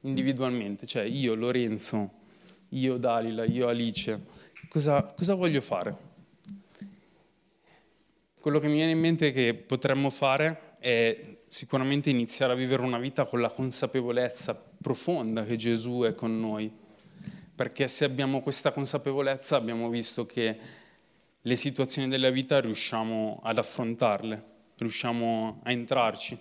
Individualmente, 0.03 0.87
cioè 0.87 1.03
io, 1.03 1.35
Lorenzo, 1.35 2.11
io, 2.71 2.97
Dalila, 2.97 3.45
io, 3.45 3.69
Alice, 3.69 4.32
cosa, 4.73 5.03
cosa 5.03 5.35
voglio 5.35 5.61
fare? 5.61 5.95
Quello 8.41 8.59
che 8.59 8.69
mi 8.69 8.77
viene 8.77 8.93
in 8.93 9.01
mente 9.01 9.31
che 9.31 9.53
potremmo 9.53 10.09
fare 10.09 10.77
è 10.79 11.41
sicuramente 11.47 12.09
iniziare 12.09 12.55
a 12.55 12.57
vivere 12.57 12.81
una 12.81 12.99
vita 12.99 13.27
con 13.27 13.43
la 13.43 13.51
consapevolezza 13.51 14.55
profonda 14.55 15.45
che 15.45 15.57
Gesù 15.57 16.05
è 16.05 16.15
con 16.15 16.41
noi. 16.41 16.73
Perché 17.55 17.87
se 17.87 18.07
abbiamo 18.07 18.41
questa 18.41 18.73
consapevolezza 18.73 19.57
abbiamo 19.57 19.91
visto 19.91 20.25
che 20.25 20.59
le 21.43 21.57
situazioni 21.57 22.09
della 22.09 22.31
vita 22.31 22.59
riusciamo 22.59 23.41
ad 23.43 23.59
affrontarle, 23.59 24.43
riusciamo 24.79 25.61
a 25.65 25.71
entrarci. 25.71 26.39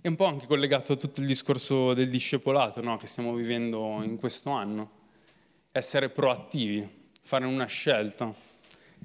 È 0.00 0.08
un 0.08 0.16
po' 0.16 0.24
anche 0.24 0.46
collegato 0.46 0.94
a 0.94 0.96
tutto 0.96 1.20
il 1.20 1.28
discorso 1.28 1.94
del 1.94 2.10
discepolato 2.10 2.82
no? 2.82 2.96
che 2.96 3.06
stiamo 3.06 3.32
vivendo 3.32 4.02
in 4.02 4.18
questo 4.18 4.50
anno. 4.50 4.90
Essere 5.70 6.10
proattivi, 6.10 7.00
fare 7.22 7.46
una 7.46 7.66
scelta. 7.66 8.34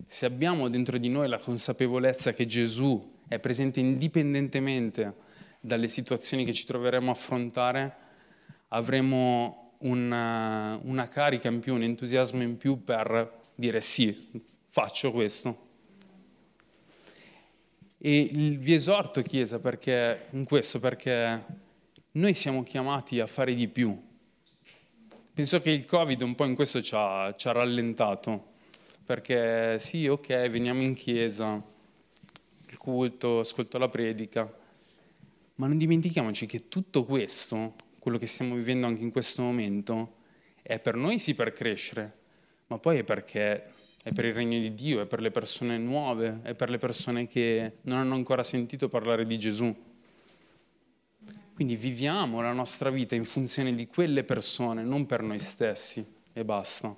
Se 0.05 0.25
abbiamo 0.25 0.69
dentro 0.69 0.97
di 0.97 1.09
noi 1.09 1.27
la 1.27 1.39
consapevolezza 1.39 2.33
che 2.33 2.45
Gesù 2.45 3.15
è 3.27 3.39
presente 3.39 3.79
indipendentemente 3.79 5.25
dalle 5.59 5.87
situazioni 5.87 6.45
che 6.45 6.53
ci 6.53 6.65
troveremo 6.65 7.09
a 7.09 7.13
affrontare, 7.13 7.95
avremo 8.69 9.73
una, 9.79 10.79
una 10.83 11.07
carica 11.07 11.47
in 11.47 11.59
più, 11.59 11.73
un 11.73 11.83
entusiasmo 11.83 12.41
in 12.41 12.57
più 12.57 12.83
per 12.83 13.45
dire 13.55 13.81
sì, 13.81 14.43
faccio 14.67 15.11
questo. 15.11 15.65
E 17.97 18.29
vi 18.31 18.73
esorto, 18.73 19.21
Chiesa, 19.23 19.59
perché, 19.59 20.27
in 20.31 20.43
questo, 20.43 20.79
perché 20.79 21.43
noi 22.11 22.33
siamo 22.33 22.63
chiamati 22.63 23.19
a 23.19 23.27
fare 23.27 23.53
di 23.55 23.67
più. 23.67 24.06
Penso 25.37 25.61
che 25.61 25.69
il 25.69 25.85
Covid 25.85 26.19
un 26.23 26.33
po' 26.33 26.45
in 26.45 26.55
questo 26.55 26.81
ci 26.81 26.95
ha, 26.97 27.31
ci 27.37 27.47
ha 27.47 27.51
rallentato, 27.51 28.53
perché 29.05 29.77
sì, 29.77 30.07
ok, 30.07 30.49
veniamo 30.49 30.81
in 30.81 30.95
chiesa, 30.95 31.61
il 32.67 32.77
culto, 32.77 33.41
ascolto 33.41 33.77
la 33.77 33.87
predica, 33.87 34.51
ma 35.57 35.67
non 35.67 35.77
dimentichiamoci 35.77 36.47
che 36.47 36.69
tutto 36.69 37.03
questo, 37.03 37.75
quello 37.99 38.17
che 38.17 38.25
stiamo 38.25 38.55
vivendo 38.55 38.87
anche 38.87 39.03
in 39.03 39.11
questo 39.11 39.43
momento, 39.43 40.15
è 40.63 40.79
per 40.79 40.95
noi 40.95 41.19
sì 41.19 41.35
per 41.35 41.53
crescere, 41.53 42.17
ma 42.65 42.79
poi 42.79 42.97
è 42.97 43.03
perché 43.03 43.63
è 44.01 44.11
per 44.11 44.25
il 44.25 44.33
regno 44.33 44.57
di 44.57 44.73
Dio, 44.73 45.01
è 45.01 45.05
per 45.05 45.21
le 45.21 45.29
persone 45.29 45.77
nuove, 45.77 46.39
è 46.41 46.55
per 46.55 46.71
le 46.71 46.79
persone 46.79 47.27
che 47.27 47.73
non 47.81 47.99
hanno 47.99 48.15
ancora 48.15 48.41
sentito 48.41 48.89
parlare 48.89 49.23
di 49.27 49.37
Gesù. 49.37 49.86
Quindi 51.57 51.75
viviamo 51.75 52.39
la 52.39 52.53
nostra 52.53 52.91
vita 52.91 53.15
in 53.15 53.23
funzione 53.23 53.73
di 53.73 53.87
quelle 53.87 54.23
persone, 54.23 54.83
non 54.83 55.07
per 55.07 55.23
noi 55.23 55.39
stessi 55.39 56.05
e 56.31 56.45
basta, 56.45 56.95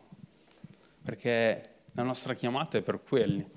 perché 1.01 1.75
la 1.93 2.03
nostra 2.03 2.33
chiamata 2.33 2.77
è 2.77 2.81
per 2.81 3.01
quelli. 3.01 3.49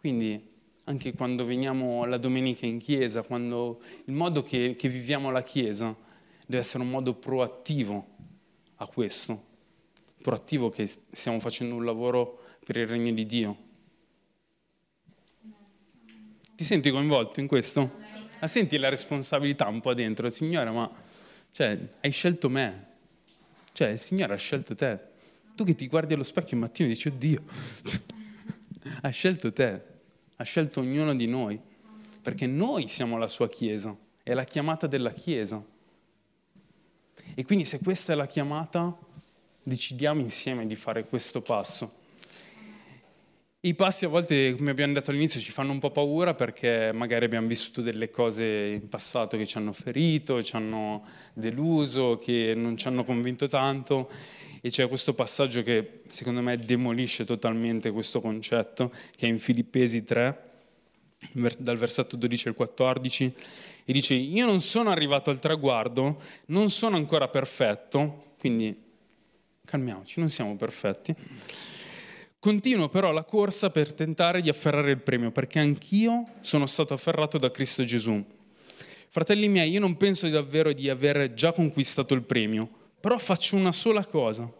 Quindi 0.00 0.50
anche 0.82 1.14
quando 1.14 1.44
veniamo 1.44 2.04
la 2.06 2.16
domenica 2.16 2.66
in 2.66 2.80
chiesa, 2.80 3.24
il 3.28 3.76
modo 4.06 4.42
che, 4.42 4.74
che 4.76 4.88
viviamo 4.88 5.30
la 5.30 5.44
chiesa 5.44 5.96
deve 6.44 6.60
essere 6.60 6.82
un 6.82 6.90
modo 6.90 7.14
proattivo 7.14 8.04
a 8.78 8.86
questo, 8.88 9.44
proattivo 10.20 10.70
che 10.70 10.90
stiamo 11.12 11.38
facendo 11.38 11.76
un 11.76 11.84
lavoro 11.84 12.46
per 12.64 12.78
il 12.78 12.88
regno 12.88 13.12
di 13.12 13.26
Dio. 13.26 13.56
Ti 16.56 16.64
senti 16.64 16.90
coinvolto 16.90 17.38
in 17.38 17.46
questo? 17.46 18.01
Ma 18.42 18.48
senti 18.48 18.76
la 18.76 18.88
responsabilità 18.88 19.68
un 19.68 19.80
po' 19.80 19.94
dentro, 19.94 20.28
Signore, 20.28 20.68
ma 20.70 20.90
cioè, 21.52 21.78
hai 22.00 22.10
scelto 22.10 22.48
me, 22.48 22.86
Cioè, 23.72 23.90
il 23.90 24.00
Signore 24.00 24.34
ha 24.34 24.36
scelto 24.36 24.74
te. 24.74 24.98
Tu 25.54 25.62
che 25.62 25.76
ti 25.76 25.86
guardi 25.86 26.14
allo 26.14 26.24
specchio 26.24 26.56
il 26.56 26.62
mattino 26.64 26.88
e 26.88 26.92
dici, 26.92 27.06
oddio, 27.06 27.40
ha 29.02 29.08
scelto 29.10 29.52
te, 29.52 29.82
ha 30.34 30.42
scelto 30.42 30.80
ognuno 30.80 31.14
di 31.14 31.28
noi, 31.28 31.56
perché 32.20 32.48
noi 32.48 32.88
siamo 32.88 33.16
la 33.16 33.28
sua 33.28 33.48
Chiesa, 33.48 33.96
è 34.24 34.34
la 34.34 34.42
chiamata 34.42 34.88
della 34.88 35.12
Chiesa. 35.12 35.64
E 37.34 37.44
quindi 37.44 37.64
se 37.64 37.78
questa 37.78 38.12
è 38.12 38.16
la 38.16 38.26
chiamata, 38.26 38.92
decidiamo 39.62 40.20
insieme 40.20 40.66
di 40.66 40.74
fare 40.74 41.04
questo 41.04 41.42
passo. 41.42 42.00
I 43.64 43.74
passi 43.74 44.04
a 44.04 44.08
volte, 44.08 44.56
come 44.56 44.72
abbiamo 44.72 44.92
detto 44.92 45.12
all'inizio, 45.12 45.38
ci 45.38 45.52
fanno 45.52 45.70
un 45.70 45.78
po' 45.78 45.92
paura 45.92 46.34
perché 46.34 46.90
magari 46.92 47.26
abbiamo 47.26 47.46
vissuto 47.46 47.80
delle 47.80 48.10
cose 48.10 48.44
in 48.44 48.88
passato 48.88 49.36
che 49.36 49.46
ci 49.46 49.56
hanno 49.56 49.72
ferito, 49.72 50.42
ci 50.42 50.56
hanno 50.56 51.06
deluso, 51.32 52.18
che 52.18 52.54
non 52.56 52.76
ci 52.76 52.88
hanno 52.88 53.04
convinto 53.04 53.46
tanto. 53.46 54.10
E 54.60 54.68
c'è 54.68 54.88
questo 54.88 55.14
passaggio 55.14 55.62
che 55.62 56.00
secondo 56.08 56.42
me 56.42 56.56
demolisce 56.56 57.24
totalmente 57.24 57.92
questo 57.92 58.20
concetto, 58.20 58.92
che 59.14 59.26
è 59.26 59.28
in 59.28 59.38
Filippesi 59.38 60.02
3, 60.02 60.50
dal 61.58 61.76
versetto 61.76 62.16
12 62.16 62.48
al 62.48 62.54
14, 62.54 63.34
e 63.84 63.92
dice, 63.92 64.14
io 64.14 64.44
non 64.44 64.60
sono 64.60 64.90
arrivato 64.90 65.30
al 65.30 65.38
traguardo, 65.38 66.20
non 66.46 66.68
sono 66.68 66.96
ancora 66.96 67.28
perfetto, 67.28 68.34
quindi 68.40 68.76
calmiamoci, 69.64 70.18
non 70.18 70.30
siamo 70.30 70.56
perfetti. 70.56 71.14
Continuo 72.42 72.88
però 72.88 73.12
la 73.12 73.22
corsa 73.22 73.70
per 73.70 73.92
tentare 73.92 74.40
di 74.40 74.48
afferrare 74.48 74.90
il 74.90 75.00
premio, 75.00 75.30
perché 75.30 75.60
anch'io 75.60 76.26
sono 76.40 76.66
stato 76.66 76.92
afferrato 76.92 77.38
da 77.38 77.52
Cristo 77.52 77.84
Gesù. 77.84 78.20
Fratelli 79.10 79.46
miei, 79.46 79.70
io 79.70 79.78
non 79.78 79.96
penso 79.96 80.28
davvero 80.28 80.72
di 80.72 80.90
aver 80.90 81.34
già 81.34 81.52
conquistato 81.52 82.14
il 82.14 82.22
premio, 82.22 82.68
però 82.98 83.16
faccio 83.16 83.54
una 83.54 83.70
sola 83.70 84.04
cosa, 84.04 84.52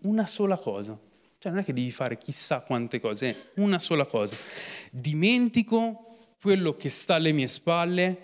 una 0.00 0.26
sola 0.26 0.56
cosa. 0.56 0.98
Cioè 1.38 1.52
non 1.52 1.60
è 1.60 1.64
che 1.64 1.72
devi 1.72 1.92
fare 1.92 2.18
chissà 2.18 2.58
quante 2.62 2.98
cose, 2.98 3.30
è 3.30 3.36
una 3.60 3.78
sola 3.78 4.04
cosa. 4.04 4.34
Dimentico 4.90 6.16
quello 6.40 6.74
che 6.74 6.88
sta 6.88 7.14
alle 7.14 7.30
mie 7.30 7.46
spalle 7.46 8.18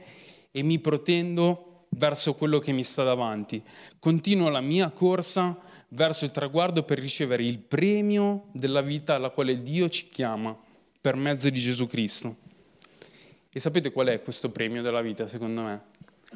e 0.50 0.62
mi 0.64 0.80
protendo 0.80 1.86
verso 1.90 2.34
quello 2.34 2.58
che 2.58 2.72
mi 2.72 2.82
sta 2.82 3.04
davanti. 3.04 3.62
Continuo 4.00 4.48
la 4.48 4.60
mia 4.60 4.90
corsa 4.90 5.66
verso 5.88 6.24
il 6.24 6.30
traguardo 6.30 6.82
per 6.82 6.98
ricevere 6.98 7.44
il 7.44 7.58
premio 7.58 8.48
della 8.52 8.82
vita 8.82 9.14
alla 9.14 9.30
quale 9.30 9.62
Dio 9.62 9.88
ci 9.88 10.08
chiama 10.08 10.56
per 11.00 11.16
mezzo 11.16 11.48
di 11.48 11.58
Gesù 11.58 11.86
Cristo. 11.86 12.36
E 13.50 13.60
sapete 13.60 13.90
qual 13.90 14.08
è 14.08 14.22
questo 14.22 14.50
premio 14.50 14.82
della 14.82 15.00
vita, 15.00 15.26
secondo 15.26 15.62
me? 15.62 15.82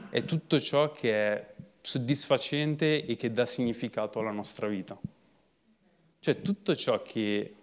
È 0.08 0.24
tutto 0.24 0.58
ciò 0.58 0.90
che 0.90 1.12
è 1.12 1.54
soddisfacente 1.80 3.04
e 3.04 3.16
che 3.16 3.32
dà 3.32 3.44
significato 3.44 4.20
alla 4.20 4.30
nostra 4.30 4.66
vita. 4.68 4.98
Cioè 6.20 6.40
tutto 6.40 6.74
ciò 6.74 7.02
che 7.02 7.54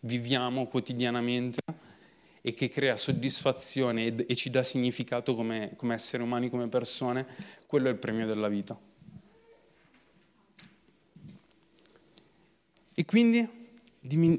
viviamo 0.00 0.66
quotidianamente 0.66 1.60
e 2.40 2.54
che 2.54 2.68
crea 2.68 2.96
soddisfazione 2.96 4.26
e, 4.26 4.34
ci 4.34 4.50
dà 4.50 4.62
significato 4.62 5.34
come, 5.34 5.72
come 5.76 5.94
esseri 5.94 6.22
umani, 6.22 6.48
come 6.48 6.68
persone, 6.68 7.26
quello 7.66 7.88
è 7.88 7.90
il 7.90 7.98
premio 7.98 8.26
della 8.26 8.48
vita. 8.48 8.78
E 12.98 13.04
quindi 13.04 13.46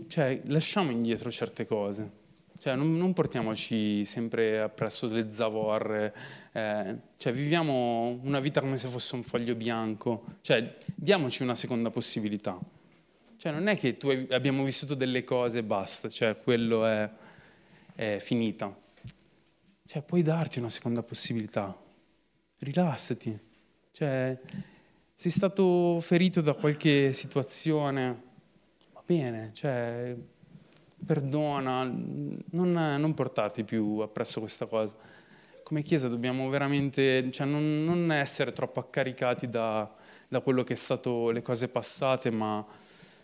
cioè, 0.07 0.41
lasciamo 0.45 0.89
indietro 0.89 1.29
certe 1.29 1.67
cose. 1.67 2.11
Cioè, 2.57 2.75
non, 2.75 2.97
non, 2.97 3.13
portiamoci 3.13 4.03
sempre 4.03 4.59
appresso 4.59 5.07
delle 5.07 5.31
zavorre, 5.31 6.15
eh, 6.53 6.97
cioè, 7.17 7.31
viviamo 7.31 8.19
una 8.23 8.39
vita 8.39 8.59
come 8.59 8.77
se 8.77 8.87
fosse 8.87 9.13
un 9.13 9.21
foglio 9.21 9.53
bianco, 9.53 10.23
cioè, 10.41 10.75
diamoci 10.95 11.43
una 11.43 11.53
seconda 11.53 11.91
possibilità. 11.91 12.59
Cioè, 13.35 13.51
non 13.51 13.67
è 13.67 13.77
che 13.77 13.95
tu 13.97 14.09
hai, 14.09 14.25
abbiamo 14.31 14.63
vissuto 14.63 14.95
delle 14.95 15.23
cose 15.23 15.59
e 15.59 15.63
basta, 15.63 16.09
cioè, 16.09 16.35
quello 16.41 16.83
è, 16.83 17.07
è 17.93 18.17
finita. 18.19 18.75
Puoi 20.03 20.23
darti 20.23 20.57
una 20.57 20.71
seconda 20.71 21.03
possibilità. 21.03 21.79
Rilassati. 22.57 23.39
Sei 23.91 25.31
stato 25.31 25.99
ferito 26.01 26.41
da 26.41 26.53
qualche 26.53 27.13
situazione, 27.13 28.26
bene, 29.07 29.51
cioè, 29.53 30.13
perdona, 31.05 31.83
non, 31.83 32.71
non 32.71 33.13
portarti 33.13 33.63
più 33.63 33.99
appresso 33.99 34.41
questa 34.41 34.65
cosa. 34.65 34.97
Come 35.63 35.81
Chiesa 35.81 36.09
dobbiamo 36.09 36.49
veramente, 36.49 37.31
cioè, 37.31 37.47
non, 37.47 37.85
non 37.85 38.11
essere 38.11 38.51
troppo 38.51 38.81
accaricati 38.81 39.49
da, 39.49 39.89
da 40.27 40.41
quello 40.41 40.63
che 40.63 40.73
è 40.73 40.75
stato 40.75 41.29
le 41.29 41.41
cose 41.41 41.69
passate, 41.69 42.31
ma 42.31 42.65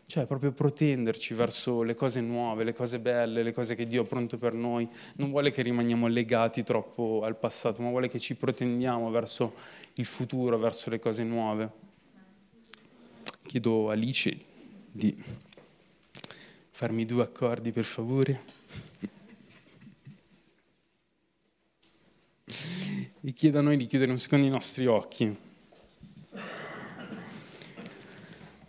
cioè 0.06 0.26
proprio 0.26 0.54
protenderci 0.54 1.34
verso 1.34 1.84
le 1.84 1.96
cose 1.96 2.22
nuove, 2.22 2.64
le 2.64 2.74
cose 2.74 3.00
belle, 3.00 3.44
le 3.44 3.52
cose 3.52 3.76
che 3.76 3.86
Dio 3.86 4.04
ha 4.04 4.06
pronto 4.06 4.38
per 4.38 4.54
noi. 4.54 4.88
Non 5.16 5.32
vuole 5.32 5.52
che 5.52 5.62
rimaniamo 5.64 6.08
legati 6.08 6.64
troppo 6.64 7.24
al 7.26 7.36
passato, 7.36 7.82
ma 7.82 7.90
vuole 7.90 8.08
che 8.08 8.20
ci 8.20 8.36
protendiamo 8.36 9.10
verso 9.10 9.54
il 9.96 10.06
futuro, 10.06 10.58
verso 10.58 10.90
le 10.90 11.00
cose 11.00 11.24
nuove. 11.24 11.70
Chiedo 13.46 13.90
a 13.90 13.94
Alice 13.94 14.38
di 14.90 15.16
farmi 16.76 17.06
due 17.06 17.22
accordi 17.22 17.72
per 17.72 17.86
favore? 17.86 18.42
e 23.26 23.32
chiedo 23.32 23.60
a 23.60 23.62
noi 23.62 23.78
di 23.78 23.86
chiudere 23.86 24.12
un 24.12 24.18
secondo 24.20 24.46
i 24.48 24.50
nostri 24.50 24.88
occhi. 24.88 25.38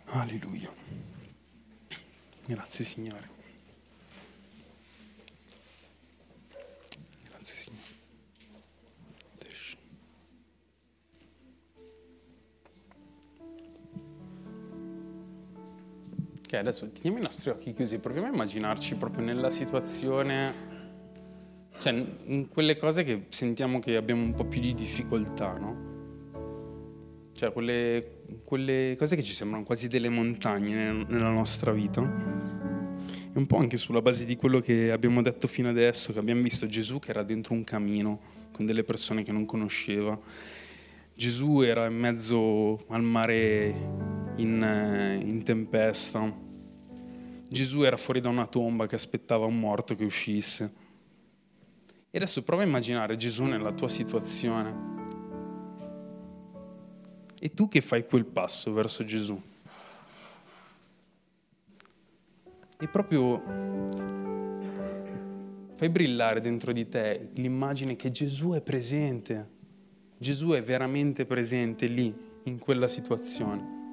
Alleluia. 0.05 0.71
Grazie 2.45 2.85
Signore. 2.85 3.34
Adesso 16.57 16.89
teniamo 16.91 17.17
i 17.19 17.21
nostri 17.21 17.49
occhi 17.49 17.73
chiusi, 17.73 17.99
proviamo 17.99 18.27
a 18.27 18.31
immaginarci 18.31 18.95
proprio 18.95 19.23
nella 19.23 19.49
situazione, 19.49 20.53
cioè 21.79 21.93
in 22.25 22.49
quelle 22.49 22.77
cose 22.77 23.03
che 23.03 23.25
sentiamo 23.29 23.79
che 23.79 23.95
abbiamo 23.95 24.23
un 24.23 24.33
po' 24.33 24.45
più 24.45 24.61
di 24.61 24.73
difficoltà, 24.73 25.57
no? 25.57 25.93
Cioè 27.33 27.51
quelle, 27.51 28.21
quelle 28.45 28.95
cose 28.97 29.15
che 29.15 29.21
ci 29.21 29.33
sembrano 29.33 29.65
quasi 29.65 29.87
delle 29.87 30.09
montagne 30.09 30.91
nella 30.91 31.31
nostra 31.31 31.71
vita. 31.71 32.01
E 32.01 33.37
un 33.37 33.45
po' 33.45 33.57
anche 33.57 33.75
sulla 33.75 34.01
base 34.01 34.23
di 34.23 34.37
quello 34.37 34.61
che 34.61 34.91
abbiamo 34.91 35.21
detto 35.21 35.47
fino 35.47 35.67
adesso, 35.67 36.13
che 36.13 36.19
abbiamo 36.19 36.41
visto 36.41 36.65
Gesù 36.65 36.99
che 36.99 37.09
era 37.09 37.23
dentro 37.23 37.53
un 37.53 37.65
camino 37.65 38.19
con 38.51 38.65
delle 38.65 38.83
persone 38.83 39.23
che 39.23 39.33
non 39.33 39.45
conosceva. 39.45 40.17
Gesù 41.13 41.61
era 41.61 41.85
in 41.87 41.97
mezzo 41.97 42.85
al 42.87 43.01
mare 43.03 43.73
in, 44.37 45.21
in 45.25 45.43
tempesta 45.43 46.43
Gesù 47.47 47.83
era 47.83 47.97
fuori 47.97 48.19
da 48.19 48.29
una 48.29 48.47
tomba 48.47 48.87
che 48.87 48.95
aspettava 48.95 49.45
un 49.45 49.59
morto 49.59 49.95
che 49.95 50.03
uscisse. 50.03 50.83
E 52.09 52.17
adesso 52.17 52.43
prova 52.43 52.63
a 52.63 52.65
immaginare 52.65 53.15
Gesù 53.17 53.43
nella 53.43 53.71
tua 53.71 53.89
situazione. 53.89 54.93
E 57.39 57.53
tu 57.53 57.67
che 57.67 57.81
fai 57.81 58.05
quel 58.05 58.25
passo 58.25 58.73
verso 58.73 59.03
Gesù? 59.03 59.39
E 62.79 62.87
proprio 62.87 63.41
fai 65.75 65.89
brillare 65.89 66.41
dentro 66.41 66.71
di 66.71 66.87
te 66.87 67.29
l'immagine 67.33 67.95
che 67.95 68.11
Gesù 68.11 68.51
è 68.51 68.61
presente. 68.61 69.53
Gesù 70.17 70.49
è 70.51 70.63
veramente 70.63 71.25
presente 71.25 71.85
lì, 71.87 72.13
in 72.43 72.57
quella 72.57 72.87
situazione. 72.87 73.84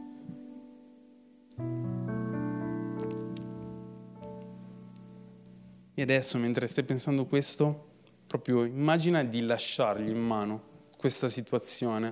E 5.95 6.01
adesso, 6.01 6.39
mentre 6.39 6.67
stai 6.69 6.85
pensando 6.85 7.27
questo, 7.27 7.91
proprio 8.27 8.65
immagina 8.65 9.23
di 9.23 9.43
lasciargli 9.43 10.09
in 10.09 10.21
mano 10.21 10.71
questa 10.97 11.29
situazione 11.29 12.11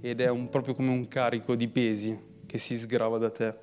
ed 0.00 0.20
è 0.20 0.28
un, 0.28 0.48
proprio 0.48 0.74
come 0.74 0.90
un 0.90 1.06
carico 1.06 1.54
di 1.54 1.68
pesi 1.68 2.18
che 2.46 2.58
si 2.58 2.76
sgrava 2.76 3.18
da 3.18 3.30
te. 3.30 3.54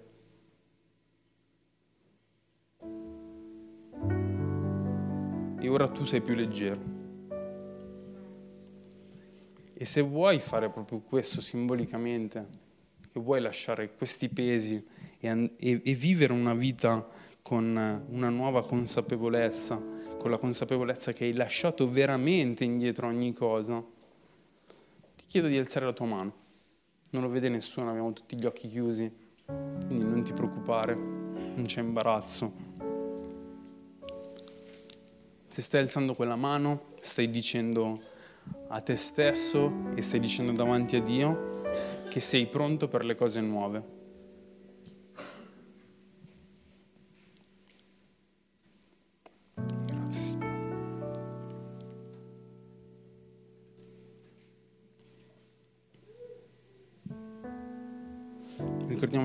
E 5.59 5.67
ora 5.67 5.89
tu 5.89 6.05
sei 6.05 6.21
più 6.21 6.33
leggero. 6.35 6.93
E 9.73 9.83
se 9.83 10.01
vuoi 10.01 10.39
fare 10.39 10.69
proprio 10.69 11.01
questo 11.01 11.41
simbolicamente, 11.41 12.47
che 13.11 13.19
vuoi 13.19 13.41
lasciare 13.41 13.93
questi 13.93 14.29
pesi 14.29 14.81
e, 15.19 15.51
e, 15.57 15.81
e 15.83 15.93
vivere 15.93 16.31
una 16.31 16.53
vita 16.53 17.05
con 17.45 18.03
una 18.09 18.29
nuova 18.29 18.65
consapevolezza, 18.65 19.79
con 20.17 20.31
la 20.31 20.39
consapevolezza 20.39 21.13
che 21.13 21.25
hai 21.25 21.33
lasciato 21.33 21.87
veramente 21.87 22.63
indietro 22.63 23.05
ogni 23.05 23.33
cosa, 23.33 23.83
ti 25.15 25.25
chiedo 25.27 25.47
di 25.47 25.57
alzare 25.57 25.85
la 25.85 25.93
tua 25.93 26.07
mano 26.07 26.43
non 27.15 27.23
lo 27.23 27.29
vede 27.29 27.47
nessuno, 27.47 27.89
abbiamo 27.89 28.11
tutti 28.11 28.35
gli 28.35 28.45
occhi 28.45 28.67
chiusi, 28.67 29.09
quindi 29.45 30.05
non 30.05 30.23
ti 30.23 30.33
preoccupare, 30.33 30.95
non 30.95 31.63
c'è 31.65 31.79
imbarazzo. 31.79 32.51
Se 35.47 35.61
stai 35.61 35.79
alzando 35.79 36.13
quella 36.13 36.35
mano, 36.35 36.95
stai 36.99 37.29
dicendo 37.29 38.01
a 38.67 38.81
te 38.81 38.97
stesso 38.97 39.71
e 39.95 40.01
stai 40.01 40.19
dicendo 40.19 40.51
davanti 40.51 40.97
a 40.97 41.01
Dio 41.01 41.61
che 42.09 42.19
sei 42.19 42.47
pronto 42.47 42.89
per 42.89 43.05
le 43.05 43.15
cose 43.15 43.39
nuove. 43.39 43.93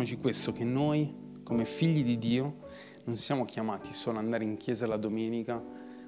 Ricordiamoci 0.01 0.17
questo, 0.19 0.53
che 0.53 0.65
noi 0.65 1.15
come 1.43 1.65
figli 1.65 2.03
di 2.03 2.19
Dio 2.19 2.69
non 3.05 3.17
siamo 3.17 3.45
chiamati 3.45 3.93
solo 3.93 4.19
ad 4.19 4.25
andare 4.25 4.45
in 4.45 4.57
chiesa 4.57 4.87
la 4.87 4.97
domenica, 4.97 5.63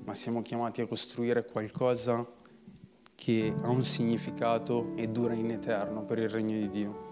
ma 0.05 0.15
siamo 0.15 0.41
chiamati 0.41 0.81
a 0.81 0.87
costruire 0.87 1.45
qualcosa 1.45 2.27
che 3.15 3.55
ha 3.63 3.69
un 3.69 3.85
significato 3.85 4.93
e 4.97 5.09
dura 5.09 5.35
in 5.35 5.51
eterno 5.51 6.05
per 6.05 6.19
il 6.19 6.29
regno 6.29 6.59
di 6.59 6.69
Dio. 6.69 7.11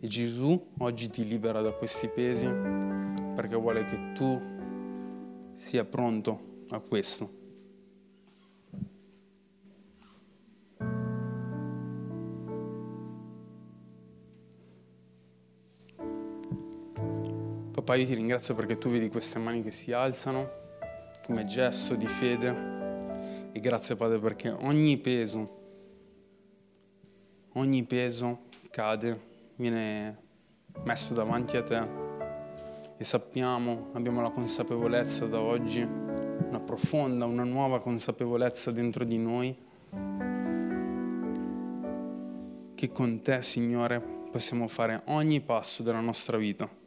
E 0.00 0.06
Gesù 0.06 0.68
oggi 0.78 1.10
ti 1.10 1.26
libera 1.26 1.60
da 1.60 1.72
questi 1.72 2.08
pesi 2.08 2.46
perché 2.46 3.56
vuole 3.56 3.84
che 3.84 4.12
tu 4.14 4.40
sia 5.52 5.84
pronto 5.84 6.64
a 6.70 6.80
questo. 6.80 7.45
Papà, 17.86 18.00
io 18.00 18.06
ti 18.06 18.14
ringrazio 18.14 18.52
perché 18.56 18.78
tu 18.78 18.88
vedi 18.88 19.08
queste 19.08 19.38
mani 19.38 19.62
che 19.62 19.70
si 19.70 19.92
alzano 19.92 20.50
come 21.24 21.44
gesto 21.44 21.94
di 21.94 22.08
fede. 22.08 23.52
E 23.52 23.60
grazie 23.60 23.94
Padre 23.94 24.18
perché 24.18 24.50
ogni 24.50 24.96
peso, 24.96 25.60
ogni 27.52 27.84
peso 27.84 28.40
cade, 28.70 29.20
viene 29.54 30.18
messo 30.82 31.14
davanti 31.14 31.56
a 31.56 31.62
te. 31.62 31.86
E 32.96 33.04
sappiamo, 33.04 33.90
abbiamo 33.92 34.20
la 34.20 34.30
consapevolezza 34.30 35.26
da 35.26 35.38
oggi, 35.38 35.82
una 35.82 36.58
profonda, 36.58 37.24
una 37.24 37.44
nuova 37.44 37.80
consapevolezza 37.80 38.72
dentro 38.72 39.04
di 39.04 39.16
noi 39.16 39.56
che 42.74 42.90
con 42.90 43.22
te, 43.22 43.42
Signore, 43.42 44.00
possiamo 44.32 44.66
fare 44.66 45.02
ogni 45.04 45.40
passo 45.40 45.84
della 45.84 46.00
nostra 46.00 46.36
vita 46.36 46.84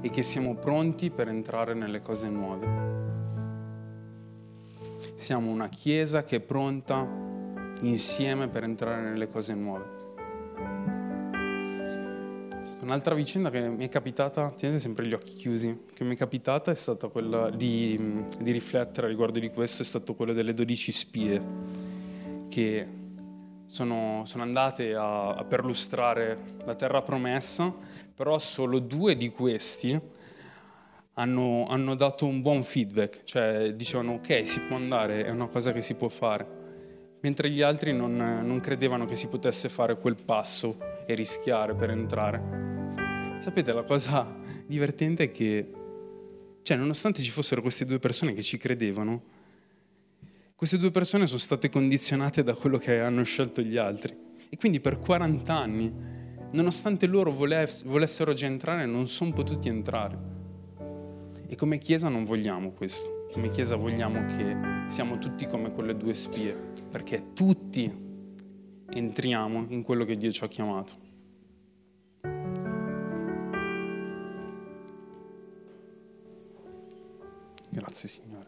e 0.00 0.10
che 0.10 0.22
siamo 0.22 0.54
pronti 0.54 1.10
per 1.10 1.28
entrare 1.28 1.74
nelle 1.74 2.00
cose 2.00 2.28
nuove. 2.28 2.66
Siamo 5.14 5.50
una 5.50 5.68
chiesa 5.68 6.24
che 6.24 6.36
è 6.36 6.40
pronta 6.40 7.06
insieme 7.80 8.48
per 8.48 8.62
entrare 8.62 9.02
nelle 9.02 9.28
cose 9.28 9.54
nuove. 9.54 9.96
Un'altra 12.80 13.14
vicenda 13.14 13.50
che 13.50 13.68
mi 13.68 13.84
è 13.84 13.88
capitata, 13.88 14.48
tenete 14.50 14.78
sempre 14.78 15.06
gli 15.06 15.12
occhi 15.12 15.34
chiusi, 15.34 15.84
che 15.92 16.04
mi 16.04 16.14
è 16.14 16.16
capitata 16.16 16.70
è 16.70 16.74
stata 16.74 17.08
quella 17.08 17.50
di, 17.50 18.24
di 18.38 18.50
riflettere 18.50 19.08
riguardo 19.08 19.38
di 19.38 19.50
questo, 19.50 19.82
è 19.82 19.84
stato 19.84 20.14
quello 20.14 20.32
delle 20.32 20.54
dodici 20.54 20.90
spie 20.92 21.42
che 22.48 22.86
sono, 23.68 24.22
sono 24.24 24.42
andate 24.42 24.94
a, 24.94 25.34
a 25.34 25.44
perlustrare 25.44 26.56
la 26.64 26.74
terra 26.74 27.02
promessa 27.02 27.72
però 28.18 28.36
solo 28.40 28.80
due 28.80 29.16
di 29.16 29.30
questi 29.30 29.96
hanno, 31.14 31.66
hanno, 31.68 31.94
dato 31.94 32.26
un 32.26 32.42
buon 32.42 32.64
feedback, 32.64 33.22
cioè 33.22 33.72
dicevano 33.74 34.14
ok, 34.14 34.44
si 34.44 34.58
può 34.62 34.74
andare, 34.74 35.24
è 35.24 35.30
una 35.30 35.46
cosa 35.46 35.70
che 35.70 35.80
si 35.80 35.94
può 35.94 36.08
fare, 36.08 36.44
mentre 37.20 37.48
gli 37.48 37.62
altri 37.62 37.92
non, 37.92 38.16
non 38.16 38.58
credevano 38.58 39.04
che 39.04 39.14
si 39.14 39.28
potesse 39.28 39.68
fare 39.68 40.00
quel 40.00 40.16
passo 40.16 40.78
e 41.06 41.14
rischiare 41.14 41.76
per 41.76 41.90
entrare. 41.90 43.36
Sapete, 43.38 43.72
la 43.72 43.84
cosa 43.84 44.26
divertente 44.66 45.24
è 45.24 45.30
che, 45.30 45.70
cioè, 46.62 46.76
nonostante 46.76 47.22
ci 47.22 47.30
fossero 47.30 47.62
queste 47.62 47.84
due 47.84 48.00
persone 48.00 48.34
che 48.34 48.42
ci 48.42 48.58
credevano, 48.58 49.22
queste 50.58 50.76
due 50.78 50.90
persone 50.90 51.28
sono 51.28 51.38
state 51.38 51.68
condizionate 51.68 52.42
da 52.42 52.52
quello 52.52 52.78
che 52.78 52.98
hanno 52.98 53.22
scelto 53.22 53.62
gli 53.62 53.76
altri. 53.76 54.12
E 54.48 54.56
quindi 54.56 54.80
per 54.80 54.98
40 54.98 55.56
anni 55.56 55.94
nonostante 56.50 57.06
loro 57.06 57.30
volessero 57.30 58.32
già 58.32 58.46
entrare, 58.46 58.84
non 58.84 59.06
sono 59.06 59.32
potuti 59.32 59.68
entrare. 59.68 60.18
E 61.46 61.54
come 61.54 61.78
Chiesa 61.78 62.08
non 62.08 62.24
vogliamo 62.24 62.72
questo. 62.72 63.28
Come 63.30 63.50
Chiesa 63.50 63.76
vogliamo 63.76 64.24
che 64.24 64.56
siamo 64.90 65.18
tutti 65.18 65.46
come 65.46 65.72
quelle 65.72 65.96
due 65.96 66.14
spie, 66.14 66.72
perché 66.90 67.34
tutti 67.34 67.88
entriamo 68.90 69.66
in 69.68 69.82
quello 69.84 70.04
che 70.04 70.16
Dio 70.16 70.32
ci 70.32 70.42
ha 70.42 70.48
chiamato. 70.48 70.92
Grazie 77.70 78.08
Signore. 78.08 78.47